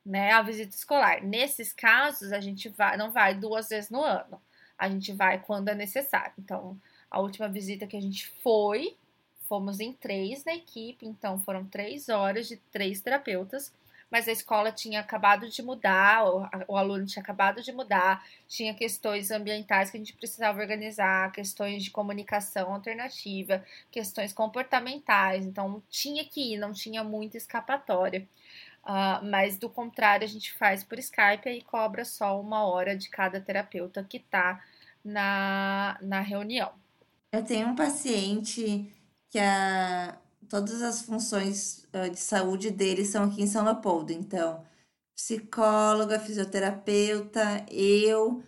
[0.05, 1.23] né, a visita escolar.
[1.23, 4.41] Nesses casos, a gente vai, não vai duas vezes no ano.
[4.77, 6.33] A gente vai quando é necessário.
[6.37, 6.79] Então,
[7.09, 8.97] a última visita que a gente foi,
[9.47, 13.73] fomos em três na equipe, então foram três horas de três terapeutas,
[14.11, 18.73] mas a escola tinha acabado de mudar, o, o, aluno tinha acabado de mudar, tinha
[18.73, 26.25] questões ambientais que a gente precisava organizar, questões de comunicação alternativa, questões comportamentais, então tinha
[26.25, 28.27] que ir, não tinha muita escapatória.
[28.83, 33.09] Uh, mas do contrário, a gente faz por Skype e cobra só uma hora de
[33.09, 34.63] cada terapeuta que está
[35.03, 36.71] na, na reunião.
[37.31, 38.91] Eu tenho um paciente
[39.29, 40.17] que a,
[40.49, 44.11] todas as funções uh, de saúde dele são aqui em São Leopoldo.
[44.11, 44.65] Então,
[45.15, 48.43] psicóloga, fisioterapeuta, eu,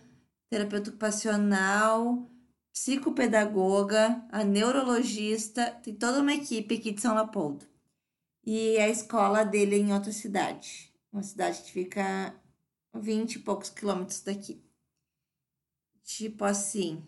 [0.50, 2.28] terapeuta ocupacional,
[2.72, 7.64] psicopedagoga, a neurologista, tem toda uma equipe aqui de São Leopoldo.
[8.44, 12.34] E a escola dele é em outra cidade, uma cidade que fica
[12.92, 14.60] 20 e poucos quilômetros daqui.
[16.02, 17.06] Tipo assim,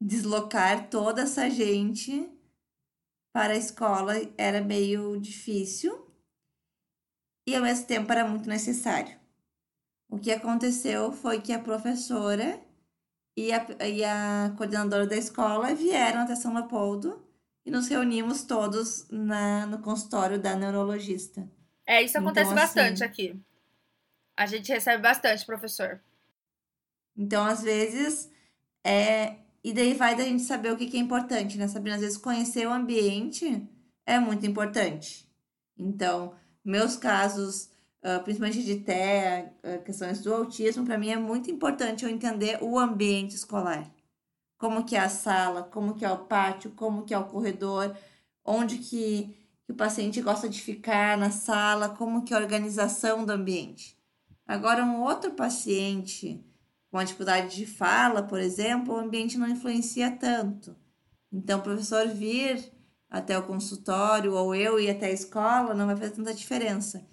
[0.00, 2.30] deslocar toda essa gente
[3.36, 6.10] para a escola era meio difícil
[7.46, 9.14] e ao mesmo tempo era muito necessário.
[10.08, 12.58] O que aconteceu foi que a professora
[13.36, 17.28] e a, e a coordenadora da escola vieram até São Leopoldo
[17.62, 21.46] e nos reunimos todos na, no consultório da neurologista.
[21.86, 23.40] É, isso acontece então, bastante assim, aqui.
[24.34, 26.02] A gente recebe bastante, professor.
[27.14, 28.32] Então, às vezes,
[28.82, 29.36] é,
[29.66, 31.96] e daí vai da gente saber o que, que é importante, né, Sabrina?
[31.96, 33.68] Às vezes conhecer o ambiente
[34.06, 35.28] é muito importante.
[35.76, 37.68] Então, meus casos,
[38.22, 39.52] principalmente de TEA,
[39.84, 43.92] questões do autismo, para mim é muito importante eu entender o ambiente escolar.
[44.56, 47.92] Como que é a sala, como que é o pátio, como que é o corredor,
[48.44, 49.36] onde que
[49.68, 53.98] o paciente gosta de ficar na sala, como que é a organização do ambiente.
[54.46, 56.40] Agora, um outro paciente
[56.96, 60.74] com a dificuldade de fala, por exemplo, o ambiente não influencia tanto.
[61.30, 62.72] Então, o professor vir
[63.10, 67.06] até o consultório ou eu ir até a escola não vai fazer tanta diferença.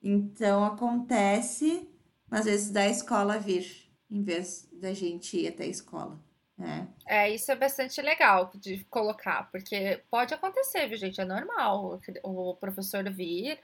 [0.00, 1.90] Então, acontece,
[2.30, 3.66] às vezes, da escola vir,
[4.08, 6.20] em vez da gente ir até a escola.
[6.56, 6.86] Né?
[7.04, 11.20] É, isso é bastante legal de colocar, porque pode acontecer, viu, gente?
[11.20, 13.58] É normal o professor vir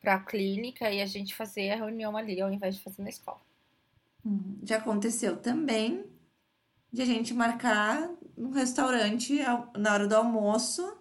[0.00, 3.08] para a clínica e a gente fazer a reunião ali ao invés de fazer na
[3.08, 3.40] escola.
[4.62, 6.04] Já aconteceu também
[6.92, 9.38] de a gente marcar um restaurante
[9.76, 10.96] na hora do almoço.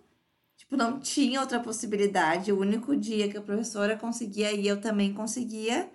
[0.58, 2.52] Tipo, não tinha outra possibilidade.
[2.52, 5.90] O único dia que a professora conseguia e eu também conseguia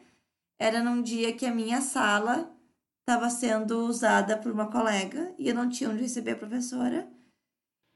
[0.59, 2.55] era num dia que a minha sala
[3.01, 7.11] estava sendo usada por uma colega e eu não tinha onde receber a professora.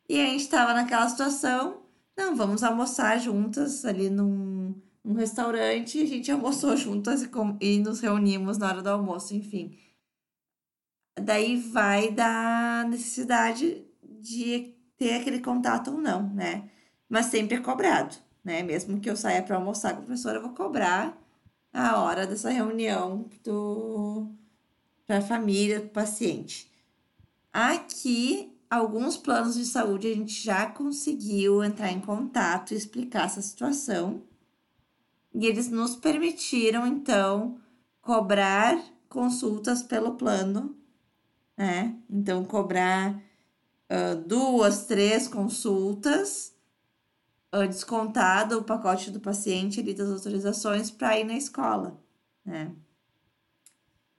[0.09, 1.83] E a gente estava naquela situação,
[2.17, 4.54] não, vamos almoçar juntas ali num,
[5.05, 9.35] um restaurante, a gente almoçou juntas e, com, e nos reunimos na hora do almoço,
[9.35, 9.79] enfim.
[11.21, 16.69] Daí vai da necessidade de ter aquele contato ou não, né?
[17.09, 18.63] Mas sempre é cobrado, né?
[18.63, 21.17] Mesmo que eu saia para almoçar com a professora, eu vou cobrar
[21.73, 24.33] a hora dessa reunião do
[25.07, 26.71] para a família do paciente.
[27.53, 33.43] Aqui, alguns planos de saúde a gente já conseguiu entrar em contato e explicar essa
[33.43, 34.23] situação
[35.35, 37.59] e eles nos permitiram, então,
[38.01, 40.77] cobrar consultas pelo plano,
[41.57, 41.97] né?
[42.09, 46.55] Então, cobrar uh, duas, três consultas,
[47.53, 52.01] uh, descontado o pacote do paciente ali das autorizações para ir na escola,
[52.45, 52.73] né?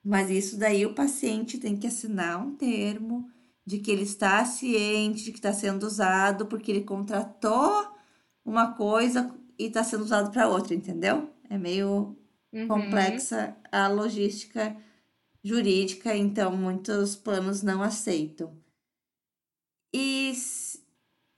[0.03, 3.27] Mas isso daí o paciente tem que assinar um termo
[3.65, 7.87] de que ele está ciente de que está sendo usado porque ele contratou
[8.45, 11.29] uma coisa e está sendo usado para outra, entendeu?
[11.49, 12.17] É meio
[12.51, 12.67] uhum.
[12.67, 14.75] complexa a logística
[15.43, 18.57] jurídica, então muitos planos não aceitam.
[19.93, 20.33] E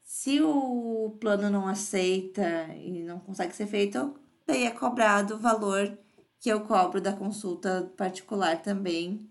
[0.02, 5.98] se o plano não aceita e não consegue ser feito, daí é cobrado o valor
[6.40, 9.30] que eu cobro da consulta particular também.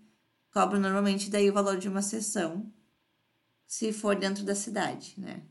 [0.51, 2.71] Cobro normalmente daí o valor de uma sessão,
[3.65, 5.41] se for dentro da cidade, né?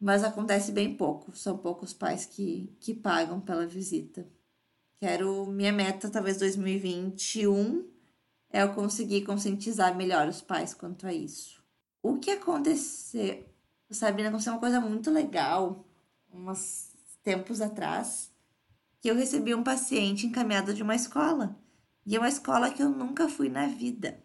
[0.00, 4.26] Mas acontece bem pouco, são poucos pais que, que pagam pela visita.
[5.00, 7.88] Quero, minha meta, talvez 2021,
[8.50, 11.62] é eu conseguir conscientizar melhor os pais quanto a isso.
[12.02, 13.44] O que aconteceu,
[13.90, 15.84] Sabrina, aconteceu uma coisa muito legal,
[16.32, 16.90] uns
[17.22, 18.30] tempos atrás,
[19.00, 21.58] que eu recebi um paciente encaminhado de uma escola.
[22.04, 24.22] E é uma escola que eu nunca fui na vida.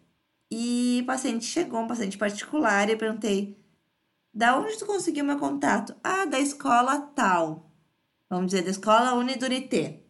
[0.50, 3.61] E o paciente chegou, um paciente particular, e eu perguntei:
[4.32, 5.94] da onde tu conseguiu meu contato?
[6.02, 7.70] Ah, da escola tal.
[8.30, 10.02] Vamos dizer, da escola Unidunité.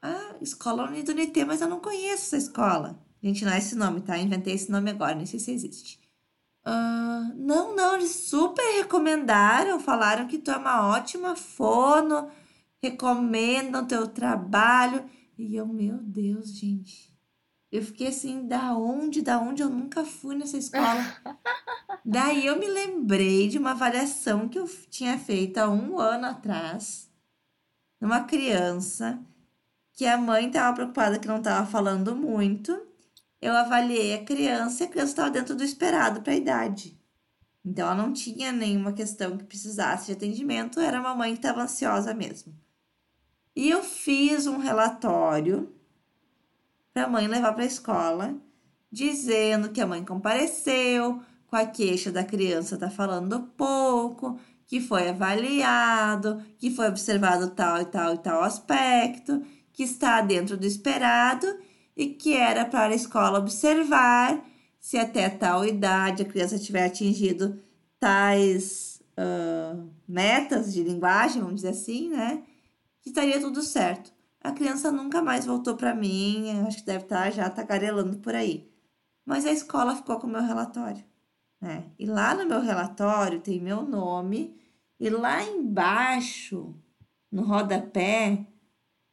[0.00, 3.02] Ah, escola Unidunité, mas eu não conheço essa escola.
[3.22, 4.16] Gente, não é esse nome, tá?
[4.16, 6.00] Inventei esse nome agora, nem sei se existe.
[6.64, 12.30] Uh, não, não, eles super recomendaram, falaram que tu é uma ótima fono,
[12.80, 15.04] recomendam teu trabalho.
[15.36, 17.17] E eu, meu Deus, gente.
[17.70, 21.04] Eu fiquei assim, da onde, da onde eu nunca fui nessa escola.
[22.04, 27.10] Daí eu me lembrei de uma avaliação que eu tinha feito há um ano atrás,
[28.00, 29.18] numa criança,
[29.92, 32.86] que a mãe estava preocupada que não estava falando muito.
[33.40, 36.98] Eu avaliei a criança e a criança estava dentro do esperado para a idade.
[37.64, 41.62] Então ela não tinha nenhuma questão que precisasse de atendimento, era uma mãe que estava
[41.62, 42.54] ansiosa mesmo.
[43.54, 45.77] E eu fiz um relatório
[46.92, 48.36] para a mãe levar para a escola,
[48.90, 55.08] dizendo que a mãe compareceu, com a queixa da criança tá falando pouco, que foi
[55.08, 61.46] avaliado, que foi observado tal e tal e tal aspecto, que está dentro do esperado
[61.96, 64.44] e que era para a escola observar
[64.78, 67.58] se até tal idade a criança tiver atingido
[67.98, 72.42] tais uh, metas de linguagem, vamos dizer assim, né?
[73.00, 74.12] Que estaria tudo certo.
[74.40, 78.34] A criança nunca mais voltou para mim, acho que deve estar tá já tagarelando por
[78.34, 78.70] aí.
[79.26, 81.04] Mas a escola ficou com o meu relatório
[81.60, 81.90] né?
[81.98, 84.56] E lá no meu relatório tem meu nome
[84.98, 86.74] e lá embaixo,
[87.30, 88.46] no rodapé,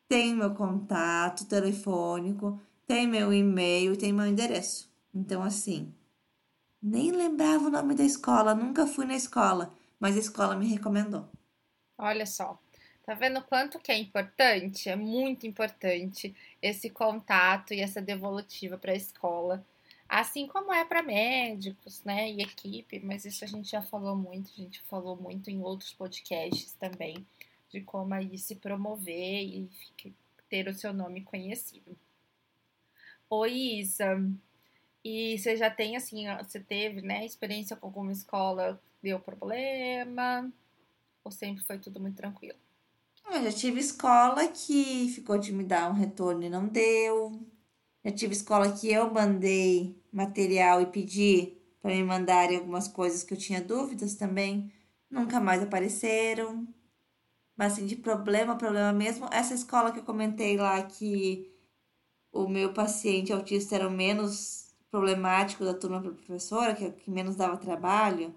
[0.07, 4.91] tem meu contato telefônico, tem meu e-mail, tem meu endereço.
[5.13, 5.93] Então, assim,
[6.81, 11.29] nem lembrava o nome da escola, nunca fui na escola, mas a escola me recomendou.
[11.97, 12.59] Olha só,
[13.05, 14.89] tá vendo quanto que é importante?
[14.89, 19.65] É muito importante esse contato e essa devolutiva para a escola
[20.07, 24.51] Assim como é para médicos, né, e equipe, mas isso a gente já falou muito,
[24.51, 27.25] a gente falou muito em outros podcasts também,
[27.69, 29.69] de como aí se promover e
[30.47, 31.97] ter o seu nome conhecido.
[33.29, 34.05] Oi, Isa.
[35.03, 40.51] E você já tem, assim, você teve, né, experiência com alguma escola deu problema?
[41.23, 42.64] Ou sempre foi tudo muito tranquilo?
[43.31, 47.31] Eu já tive escola que ficou de me dar um retorno e não deu.
[48.03, 53.33] Já tive escola que eu mandei material e pedi para me mandarem algumas coisas que
[53.33, 54.71] eu tinha dúvidas também.
[55.09, 56.67] Nunca mais apareceram.
[57.57, 59.27] Mas assim, de problema, problema mesmo.
[59.31, 61.51] Essa escola que eu comentei lá que
[62.31, 67.35] o meu paciente autista era o menos problemático da turma para professora, que, que menos
[67.35, 68.33] dava trabalho.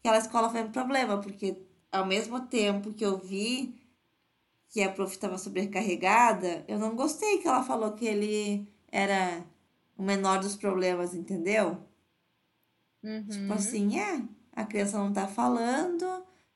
[0.00, 1.56] Aquela escola foi um problema, porque
[1.90, 3.83] ao mesmo tempo que eu vi
[4.74, 9.46] que a prof estava sobrecarregada, eu não gostei que ela falou que ele era
[9.96, 11.78] o menor dos problemas, entendeu?
[13.00, 13.24] Uhum.
[13.28, 14.20] Tipo assim, é,
[14.52, 16.04] a criança não tá falando,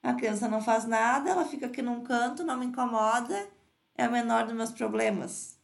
[0.03, 3.49] a criança não faz nada, ela fica aqui num canto, não me incomoda,
[3.95, 5.57] é o menor dos meus problemas.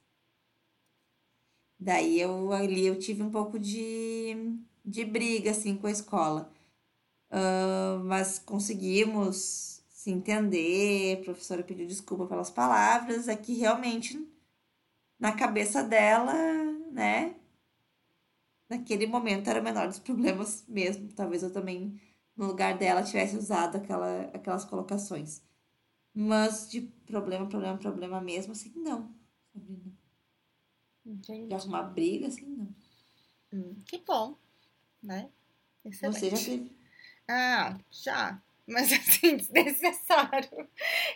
[1.77, 6.53] Daí eu ali eu tive um pouco de, de briga assim com a escola.
[7.33, 9.74] Uh, mas conseguimos
[10.05, 14.23] se entender, a professora pediu desculpa pelas palavras, é que realmente
[15.19, 16.35] na cabeça dela,
[16.93, 17.35] né?
[18.69, 21.11] Naquele momento era o menor dos problemas mesmo.
[21.15, 21.99] Talvez eu também,
[22.37, 25.43] no lugar dela, tivesse usado aquela, aquelas colocações.
[26.13, 29.11] Mas de problema, problema, problema mesmo, assim, não.
[29.55, 29.91] Sabrina.
[31.07, 31.47] Entendi.
[31.49, 32.75] De arrumar briga, assim, não.
[33.55, 34.37] Hum, que bom,
[35.03, 35.31] né?
[35.83, 36.21] Excelente.
[36.21, 36.77] Você já teve?
[37.27, 38.43] Ah, já.
[38.67, 40.69] Mas assim, desnecessário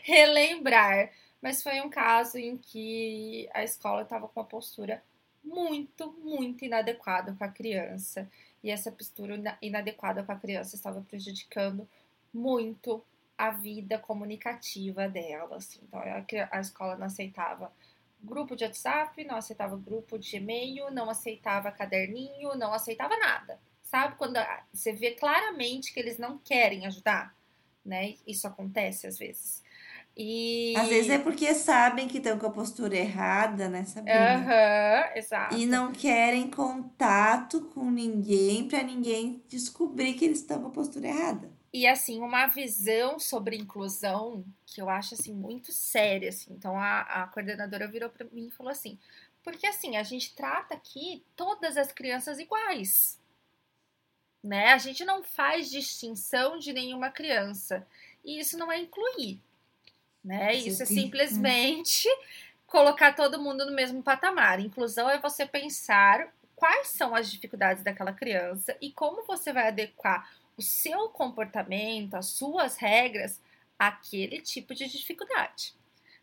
[0.02, 1.10] relembrar.
[1.40, 5.02] Mas foi um caso em que a escola estava com uma postura
[5.42, 8.28] muito, muito inadequada com a criança.
[8.62, 11.88] E essa postura inadequada com a criança estava prejudicando
[12.32, 13.04] muito
[13.36, 15.56] a vida comunicativa dela.
[15.56, 15.80] Assim.
[15.86, 17.72] Então, a, a escola não aceitava
[18.20, 23.60] grupo de WhatsApp, não aceitava grupo de e-mail, não aceitava caderninho, não aceitava nada.
[23.82, 24.38] Sabe quando
[24.72, 27.34] você vê claramente que eles não querem ajudar,
[27.88, 28.14] né?
[28.26, 29.62] Isso acontece às vezes.
[30.16, 30.74] E...
[30.76, 34.34] Às vezes é porque sabem que estão com a postura errada, né, Sabrina?
[34.34, 35.54] Aham, exato.
[35.56, 41.06] E não querem contato com ninguém para ninguém descobrir que eles estão com a postura
[41.06, 41.48] errada.
[41.72, 46.52] E assim, uma visão sobre inclusão que eu acho assim muito séria, assim.
[46.52, 48.98] Então a, a coordenadora virou para mim e falou assim:
[49.44, 53.20] "Porque assim, a gente trata aqui todas as crianças iguais.
[54.42, 54.72] Né?
[54.72, 57.86] A gente não faz distinção de nenhuma criança.
[58.24, 59.40] E isso não é incluir
[60.28, 60.54] né?
[60.54, 62.08] Isso é simplesmente
[62.66, 64.60] colocar todo mundo no mesmo patamar.
[64.60, 70.30] Inclusão é você pensar quais são as dificuldades daquela criança e como você vai adequar
[70.56, 73.40] o seu comportamento, as suas regras
[73.78, 75.72] àquele tipo de dificuldade.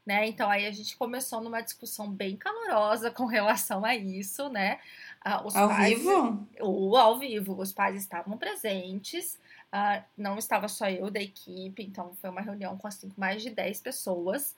[0.06, 0.28] Né?
[0.28, 4.80] Então aí a gente começou numa discussão bem calorosa com relação a isso, né?
[5.28, 6.48] Ah, os ao pais, vivo?
[6.60, 9.40] Ou ao vivo, os pais estavam presentes,
[9.76, 13.50] Uh, não estava só eu da equipe, então foi uma reunião com assim, mais de
[13.50, 14.52] 10 pessoas,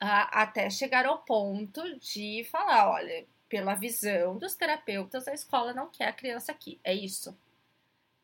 [0.00, 5.88] uh, até chegar ao ponto de falar: olha, pela visão dos terapeutas, a escola não
[5.88, 7.36] quer a criança aqui, é isso.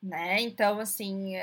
[0.01, 0.41] Né?
[0.41, 1.35] Então, assim,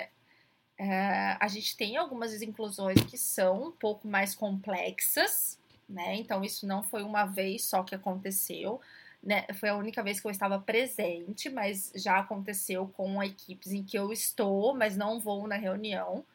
[0.78, 6.16] é, a gente tem algumas inclusões que são um pouco mais complexas, né?
[6.16, 8.80] Então, isso não foi uma vez só que aconteceu
[9.24, 13.84] né, foi a única vez que eu estava presente, mas já aconteceu com equipes em
[13.84, 16.26] que eu estou, mas não vou na reunião,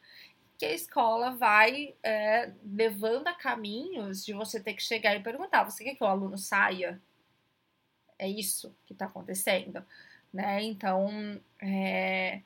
[0.56, 5.64] que a escola vai é, levando a caminhos de você ter que chegar e perguntar:
[5.64, 7.00] você quer que o aluno saia?
[8.18, 9.84] É isso que está acontecendo,
[10.32, 10.62] né?
[10.64, 12.40] Então, é,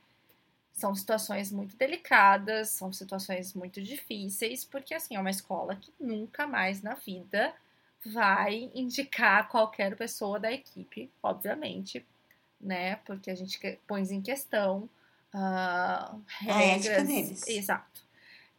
[0.72, 6.46] são situações muito delicadas, são situações muito difíceis, porque assim é uma escola que nunca
[6.46, 7.54] mais na vida
[8.04, 12.04] vai indicar qualquer pessoa da equipe, obviamente,
[12.60, 12.96] né?
[12.96, 14.88] Porque a gente põe em questão
[15.34, 17.06] uh, regras.
[17.06, 17.46] deles.
[17.46, 18.02] Exato.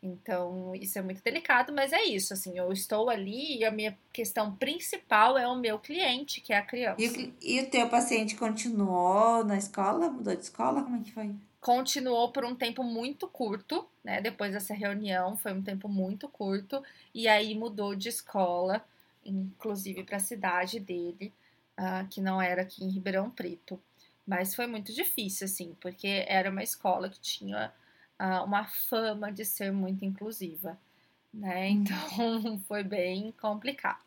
[0.02, 3.98] Então, isso é muito delicado, mas é isso, assim, eu estou ali e a minha
[4.12, 7.02] questão principal é o meu cliente, que é a criança.
[7.02, 10.10] E, e o teu paciente continuou na escola?
[10.10, 10.84] Mudou de escola?
[10.84, 11.34] Como é que foi?
[11.62, 14.20] Continuou por um tempo muito curto, né?
[14.20, 16.84] Depois dessa reunião, foi um tempo muito curto,
[17.14, 18.84] e aí mudou de escola
[19.26, 21.34] inclusive para a cidade dele,
[21.80, 23.80] uh, que não era aqui em Ribeirão Preto.
[24.26, 27.74] Mas foi muito difícil, assim, porque era uma escola que tinha
[28.20, 30.78] uh, uma fama de ser muito inclusiva,
[31.34, 31.70] né?
[31.70, 31.74] Uhum.
[31.74, 34.04] Então foi bem complicado.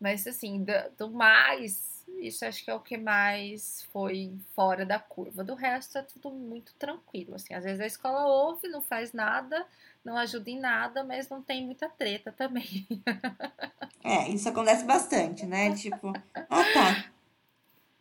[0.00, 4.98] Mas, assim, do, do mais, isso acho que é o que mais foi fora da
[4.98, 5.44] curva.
[5.44, 7.54] Do resto é tudo muito tranquilo, assim.
[7.54, 9.66] Às vezes a escola ouve, não faz nada,
[10.04, 12.86] não ajuda em nada, mas não tem muita treta também.
[14.06, 15.74] É, isso acontece bastante, né?
[15.74, 17.10] Tipo, ah tá.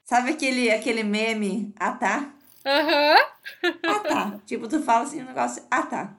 [0.03, 2.33] Sabe aquele, aquele meme, ah tá?
[2.65, 3.15] Aham.
[3.63, 3.79] Uhum.
[3.85, 4.39] Ah tá.
[4.45, 6.13] Tipo, tu fala assim um negócio, ah tá.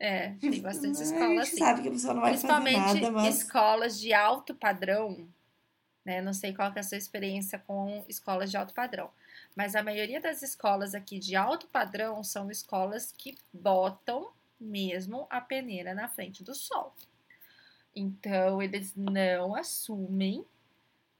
[0.00, 1.58] É, tem tipo, bastante escolas assim.
[1.58, 3.36] sabe que a pessoa não vai Principalmente fazer nada, mas...
[3.36, 5.28] escolas de alto padrão,
[6.04, 6.20] né?
[6.20, 9.10] Não sei qual é a sua experiência com escolas de alto padrão.
[9.54, 14.30] Mas a maioria das escolas aqui de alto padrão são escolas que botam
[14.60, 16.94] mesmo a peneira na frente do sol.
[17.94, 20.44] Então, eles não assumem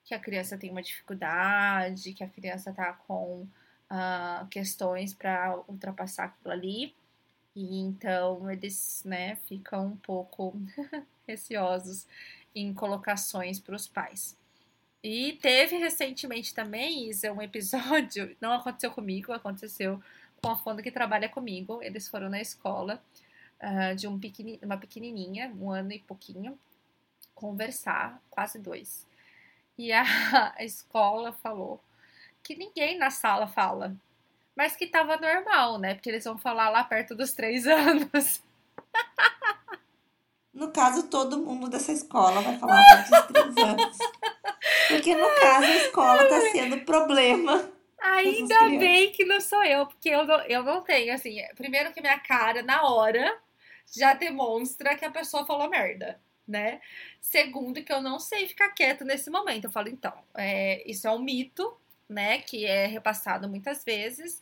[0.05, 3.47] que a criança tem uma dificuldade, que a criança está com
[3.91, 6.95] uh, questões para ultrapassar aquilo ali.
[7.55, 10.55] E então eles né, ficam um pouco
[11.27, 12.07] receosos
[12.55, 14.37] em colocações para os pais.
[15.03, 20.01] E teve recentemente também, Isa, um episódio, não aconteceu comigo, aconteceu
[20.43, 21.83] com a Fonda que trabalha comigo.
[21.83, 23.03] Eles foram na escola
[23.63, 26.59] uh, de um pequeni, uma pequenininha, um ano e pouquinho,
[27.35, 29.07] conversar, quase dois.
[29.79, 30.05] E a,
[30.57, 31.83] a escola falou
[32.43, 33.97] que ninguém na sala fala,
[34.55, 35.95] mas que tava normal, né?
[35.95, 38.43] Porque eles vão falar lá perto dos três anos.
[40.53, 43.99] No caso, todo mundo dessa escola vai falar partir dos três anos.
[44.91, 47.71] Porque no caso, a escola tá sendo problema.
[48.01, 52.01] Ainda bem que não sou eu, porque eu não, eu não tenho, assim, primeiro que
[52.01, 53.39] minha cara, na hora,
[53.95, 56.81] já demonstra que a pessoa falou merda, né?
[57.21, 59.65] Segundo, que eu não sei ficar quieto nesse momento.
[59.65, 61.77] Eu falo, então, é, isso é um mito,
[62.09, 62.39] né?
[62.39, 64.41] Que é repassado muitas vezes.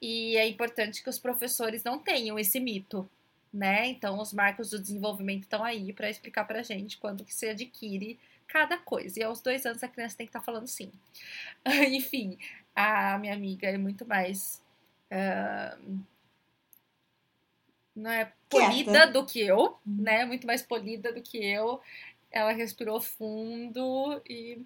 [0.00, 3.10] E é importante que os professores não tenham esse mito,
[3.52, 3.88] né?
[3.88, 8.18] Então, os marcos do desenvolvimento estão aí para explicar pra gente quando que se adquire
[8.50, 9.20] cada coisa.
[9.20, 10.92] E aos dois anos a criança tem que estar tá falando sim.
[11.88, 12.36] Enfim,
[12.74, 14.62] a minha amiga é muito mais.
[15.10, 16.00] Uh,
[17.94, 19.06] não é polida Quieta.
[19.06, 20.02] do que eu, uhum.
[20.02, 20.24] né?
[20.24, 21.80] Muito mais polida do que eu.
[22.30, 24.64] ela respirou fundo e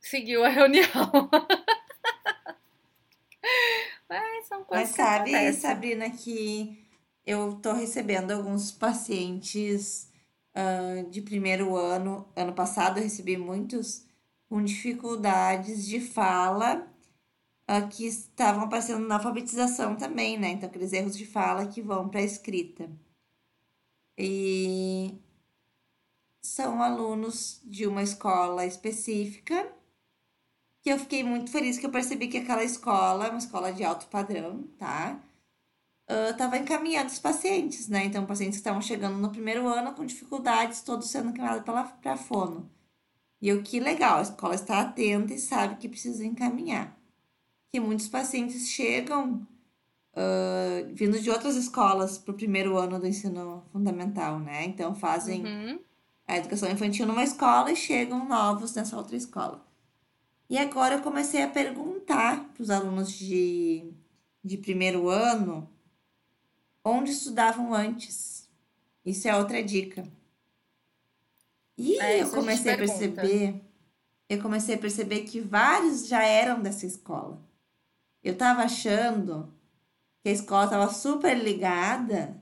[0.00, 1.30] seguiu a reunião.
[4.08, 5.52] Mas são coisas Mas sabe.
[5.54, 6.86] Sabrina, que
[7.26, 10.11] eu tô recebendo alguns pacientes
[10.54, 12.26] ah, de primeiro ano.
[12.36, 14.06] Ano passado eu recebi muitos
[14.48, 16.86] com dificuldades de fala,
[17.66, 20.50] ah, que estavam aparecendo na alfabetização também, né?
[20.50, 22.90] Então, aqueles erros de fala que vão para a escrita.
[24.16, 25.14] E
[26.42, 29.72] são alunos de uma escola específica,
[30.82, 33.84] que eu fiquei muito feliz que eu percebi que aquela escola é uma escola de
[33.84, 35.18] alto padrão, tá?
[36.08, 38.04] Estava encaminhando os pacientes, né?
[38.04, 42.16] Então, pacientes que estavam chegando no primeiro ano com dificuldades, todos sendo encaminhados pela para
[42.16, 42.68] fono.
[43.40, 46.96] E eu, que legal, a escola está atenta e sabe que precisa encaminhar.
[47.72, 49.46] Que muitos pacientes chegam
[50.14, 54.64] ah, vindo de outras escolas para o primeiro ano do ensino fundamental, né?
[54.64, 55.78] Então, fazem Uhum.
[56.26, 59.64] a educação infantil numa escola e chegam novos nessa outra escola.
[60.50, 63.90] E agora eu comecei a perguntar para os alunos de,
[64.44, 65.68] de primeiro ano
[66.84, 68.48] onde estudavam antes.
[69.04, 70.06] Isso é outra dica.
[71.76, 72.76] E É, eu a gente comecei a pergunta.
[72.76, 73.62] perceber,
[74.28, 77.40] eu comecei a perceber que vários já eram dessa escola.
[78.22, 79.52] Eu estava achando
[80.22, 82.40] que a escola estava super ligada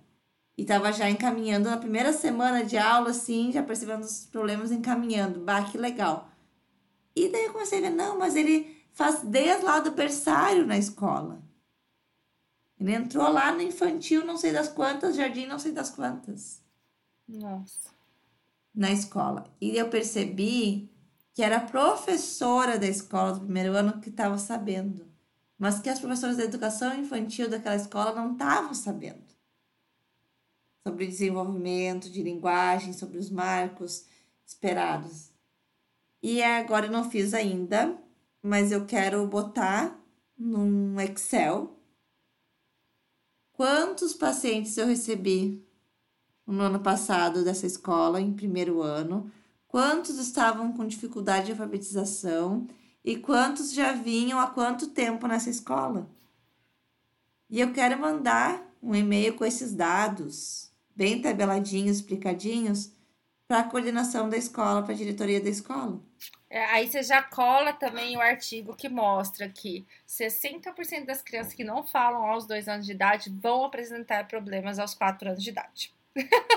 [0.56, 5.40] e estava já encaminhando na primeira semana de aula, assim, já percebendo os problemas, encaminhando.
[5.40, 6.28] Bah, que legal.
[7.16, 10.78] E daí eu comecei a ver, não, mas ele faz desde lá do berçário na
[10.78, 11.42] escola.
[12.80, 16.62] Ele entrou lá no infantil, não sei das quantas, jardim, não sei das quantas,
[17.28, 17.90] Nossa.
[18.74, 19.54] na escola.
[19.60, 20.90] E eu percebi
[21.34, 25.06] que era a professora da escola do primeiro ano que estava sabendo,
[25.58, 29.28] mas que as professoras da educação infantil daquela escola não estavam sabendo
[30.82, 34.06] sobre desenvolvimento de linguagem, sobre os marcos
[34.46, 35.30] esperados.
[36.22, 37.94] E agora eu não fiz ainda,
[38.42, 40.00] mas eu quero botar
[40.38, 41.79] num Excel
[43.60, 45.62] quantos pacientes eu recebi
[46.46, 49.30] no ano passado dessa escola, em primeiro ano,
[49.68, 52.66] quantos estavam com dificuldade de alfabetização
[53.04, 56.10] e quantos já vinham há quanto tempo nessa escola.
[57.50, 62.90] E eu quero mandar um e-mail com esses dados, bem tabeladinhos, explicadinhos,
[63.46, 66.00] para a coordenação da escola, para a diretoria da escola.
[66.50, 71.62] É, Aí você já cola também o artigo que mostra que 60% das crianças que
[71.62, 75.94] não falam aos dois anos de idade vão apresentar problemas aos quatro anos de idade.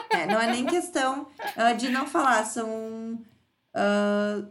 [0.09, 3.19] É, não é nem questão ah, de não falar, são,
[3.73, 4.43] ah,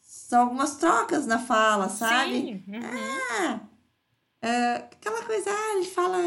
[0.00, 2.32] são algumas trocas na fala, sabe?
[2.32, 2.64] Sim.
[2.68, 2.80] uhum.
[3.40, 3.60] Ah,
[4.42, 6.18] ah, aquela coisa, ah, ele fala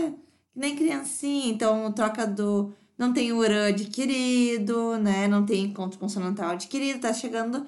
[0.52, 2.74] que nem criancinha, então troca do.
[2.98, 5.28] Não tem urã adquirido, né?
[5.28, 7.66] Não tem encontro consonantal adquirido, tá chegando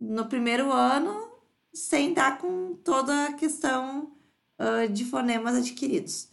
[0.00, 1.32] no primeiro ano
[1.72, 4.12] sem dar com toda a questão
[4.58, 6.30] ah, de fonemas adquiridos.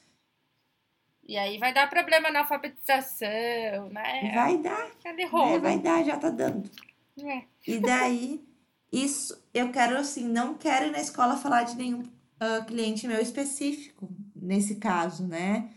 [1.26, 4.32] E aí vai dar problema na alfabetização, né?
[4.34, 5.30] Vai dar, Cadê né?
[5.30, 5.62] rolo?
[5.62, 6.70] Vai dar, já tá dando.
[7.18, 7.44] É.
[7.66, 8.44] E daí,
[8.92, 12.04] isso, eu quero assim, não quero ir na escola falar de nenhum
[12.40, 15.70] ah, cliente meu específico, nesse caso, né?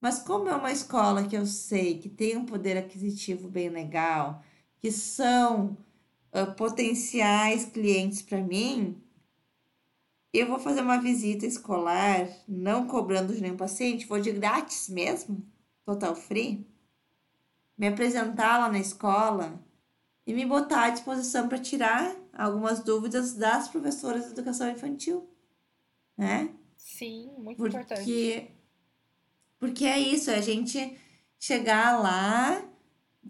[0.00, 4.42] Mas como é uma escola que eu sei que tem um poder aquisitivo bem legal,
[4.78, 5.76] que são
[6.32, 9.00] ah, potenciais clientes para mim,
[10.32, 15.42] eu vou fazer uma visita escolar, não cobrando de nenhum paciente, vou de grátis mesmo,
[15.84, 16.66] total free,
[17.76, 19.58] me apresentar lá na escola
[20.26, 25.28] e me botar à disposição para tirar algumas dúvidas das professoras de educação infantil,
[26.16, 26.54] né?
[26.76, 27.98] Sim, muito importante.
[27.98, 28.50] Porque,
[29.58, 30.98] porque é isso, é a gente
[31.38, 32.62] chegar lá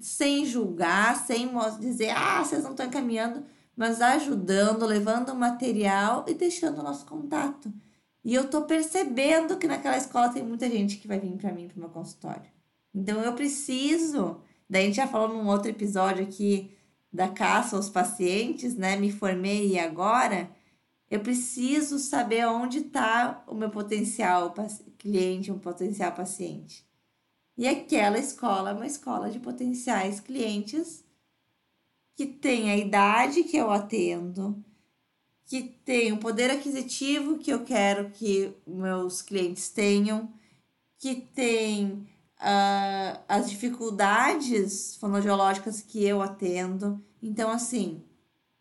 [0.01, 3.45] sem julgar, sem dizer, ah, vocês não estão encaminhando,
[3.77, 7.73] mas ajudando, levando material e deixando o nosso contato.
[8.25, 11.69] E eu tô percebendo que naquela escola tem muita gente que vai vir para mim,
[11.69, 12.51] para meu consultório.
[12.95, 16.77] Então eu preciso, daí a gente já falou num outro episódio aqui
[17.13, 18.97] da caça aos pacientes, né?
[18.97, 20.51] Me formei e agora
[21.11, 24.53] eu preciso saber onde está o meu potencial
[24.99, 26.86] cliente, um potencial paciente.
[27.57, 31.05] E aquela escola é uma escola de potenciais clientes
[32.15, 34.63] que tem a idade que eu atendo,
[35.45, 40.33] que tem o poder aquisitivo que eu quero que meus clientes tenham,
[40.99, 42.07] que tem
[42.39, 47.03] ah, as dificuldades fonoaudiológicas que eu atendo.
[47.23, 48.03] Então, assim,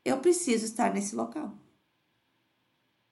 [0.04, 1.54] eu preciso estar nesse local.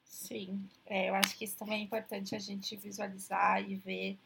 [0.03, 4.19] Sim, é, eu acho que isso também é importante a gente visualizar e ver,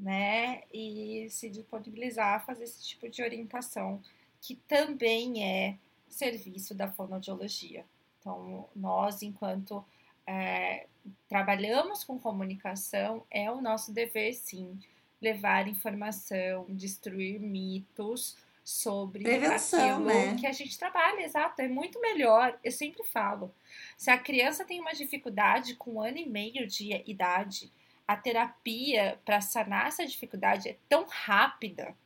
[0.00, 0.62] né?
[0.72, 4.02] E se disponibilizar a fazer esse tipo de orientação
[4.40, 5.76] que também é
[6.08, 7.84] serviço da fonoaudiologia.
[8.18, 9.84] Então, nós, enquanto
[10.26, 10.86] é,
[11.28, 14.78] trabalhamos com comunicação, é o nosso dever, sim,
[15.20, 20.36] levar informação, destruir mitos sobre Prevenção, aquilo né?
[20.36, 21.60] que a gente trabalha, exato.
[21.60, 22.58] É muito melhor.
[22.62, 23.52] Eu sempre falo,
[23.96, 27.70] se a criança tem uma dificuldade com um ano e meio de idade,
[28.10, 31.96] a terapia para sanar essa dificuldade é tão rápida,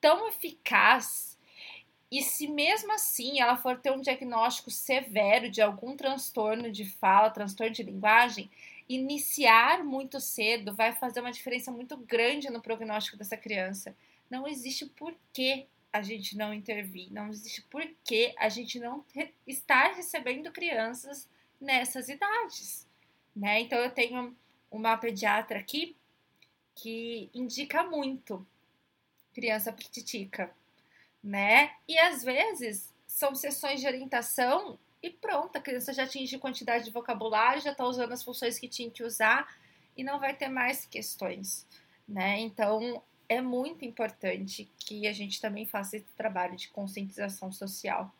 [0.00, 1.36] tão eficaz.
[2.10, 7.28] E se mesmo assim ela for ter um diagnóstico severo de algum transtorno de fala,
[7.28, 8.50] transtorno de linguagem,
[8.88, 13.94] iniciar muito cedo vai fazer uma diferença muito grande no prognóstico dessa criança.
[14.30, 19.04] Não existe porquê a gente não intervir, não existe porquê a gente não
[19.46, 21.28] estar recebendo crianças
[21.60, 22.88] nessas idades,
[23.36, 23.60] né?
[23.60, 24.34] Então eu tenho
[24.76, 25.96] uma pediatra aqui
[26.74, 28.46] que indica muito
[29.34, 30.50] criança pititica,
[31.22, 31.72] né?
[31.88, 36.90] E às vezes são sessões de orientação e pronto, a criança já atinge quantidade de
[36.90, 39.56] vocabulário, já está usando as funções que tinha que usar
[39.96, 41.66] e não vai ter mais questões,
[42.06, 42.38] né?
[42.40, 48.12] Então é muito importante que a gente também faça esse trabalho de conscientização social.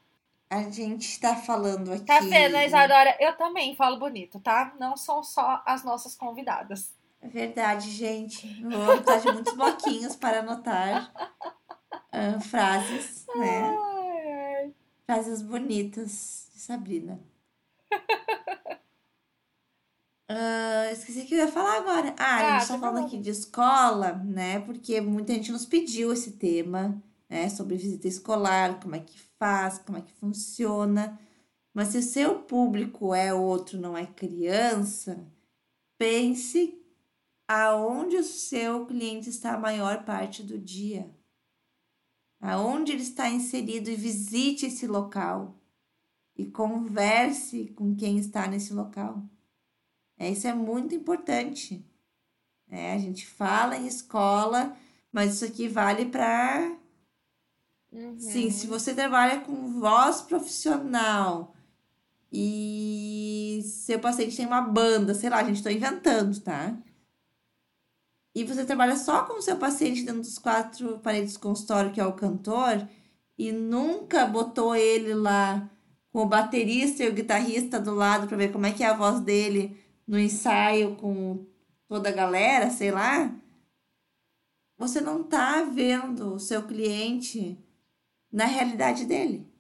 [0.48, 2.04] A gente está falando aqui.
[2.04, 3.16] Tá vendo, Isadora?
[3.18, 4.74] Eu também falo bonito, tá?
[4.78, 6.94] Não são só as nossas convidadas.
[7.20, 8.62] É verdade, gente.
[8.62, 11.12] Vou botar de muitos bloquinhos para anotar
[11.90, 13.76] uh, frases, né?
[13.76, 14.74] Ai, ai.
[15.04, 17.20] Frases bonitas de Sabrina.
[20.30, 22.14] Uh, esqueci o que eu ia falar agora.
[22.18, 24.60] Ah, a Ah, gente tá tá falando aqui de escola, né?
[24.60, 27.48] Porque muita gente nos pediu esse tema, né?
[27.48, 31.18] Sobre visita escolar, como é que faz, como é que funciona.
[31.72, 35.26] Mas se o seu público é outro, não é criança,
[35.98, 36.80] pense
[37.46, 41.14] aonde o seu cliente está a maior parte do dia.
[42.40, 45.54] Aonde ele está inserido e visite esse local.
[46.34, 49.22] E converse com quem está nesse local.
[50.18, 51.84] É, isso é muito importante.
[52.68, 54.76] É, a gente fala em escola,
[55.12, 56.76] mas isso aqui vale para.
[57.96, 58.18] Uhum.
[58.18, 61.54] Sim, se você trabalha com voz profissional
[62.30, 66.76] e seu paciente tem uma banda, sei lá, a gente está inventando, tá?
[68.34, 71.98] E você trabalha só com o seu paciente dentro dos quatro paredes do consultório, que
[71.98, 72.86] é o cantor,
[73.38, 75.70] e nunca botou ele lá
[76.12, 78.96] com o baterista e o guitarrista do lado para ver como é que é a
[78.96, 81.46] voz dele no ensaio com
[81.88, 83.34] toda a galera, sei lá,
[84.76, 87.58] você não tá vendo o seu cliente
[88.36, 89.50] na realidade dele.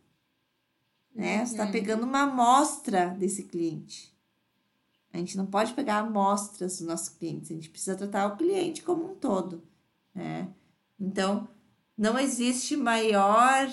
[1.14, 1.38] Né?
[1.38, 1.72] Você está Uhum.
[1.72, 4.14] pegando uma amostra desse cliente.
[5.10, 8.82] A gente não pode pegar amostras dos nossos clientes, a gente precisa tratar o cliente
[8.82, 9.62] como um todo.
[10.14, 10.46] Né?
[11.00, 11.48] Então,
[11.96, 13.66] não existe maior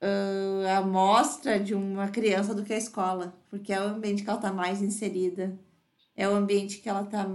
[0.00, 4.40] ah, amostra de uma criança do que a escola, porque é o ambiente que ela
[4.40, 5.56] está mais inserida,
[6.16, 7.30] é o ambiente que ela está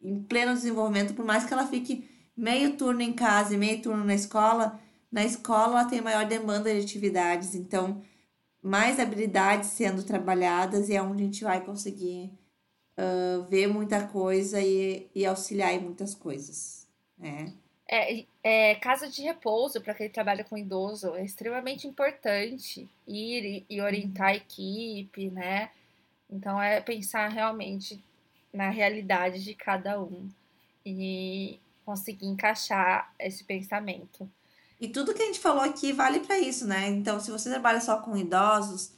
[0.00, 4.04] em pleno desenvolvimento, por mais que ela fique meio turno em casa e meio turno
[4.04, 4.78] na escola,
[5.10, 8.02] na escola ela tem maior demanda de atividades, então
[8.62, 12.32] mais habilidades sendo trabalhadas e é onde a gente vai conseguir
[12.96, 16.88] ah, ver muita coisa e, e auxiliar em muitas coisas,
[17.18, 17.52] né?
[17.88, 23.66] É, é, casa de repouso para quem trabalha com idoso é extremamente importante ir e,
[23.70, 25.70] e orientar a equipe, né?
[26.28, 28.02] Então é pensar realmente
[28.52, 30.28] na realidade de cada um
[30.84, 34.28] e conseguir encaixar esse pensamento.
[34.80, 36.88] E tudo que a gente falou aqui vale para isso, né?
[36.88, 38.92] Então, se você trabalha só com idosos,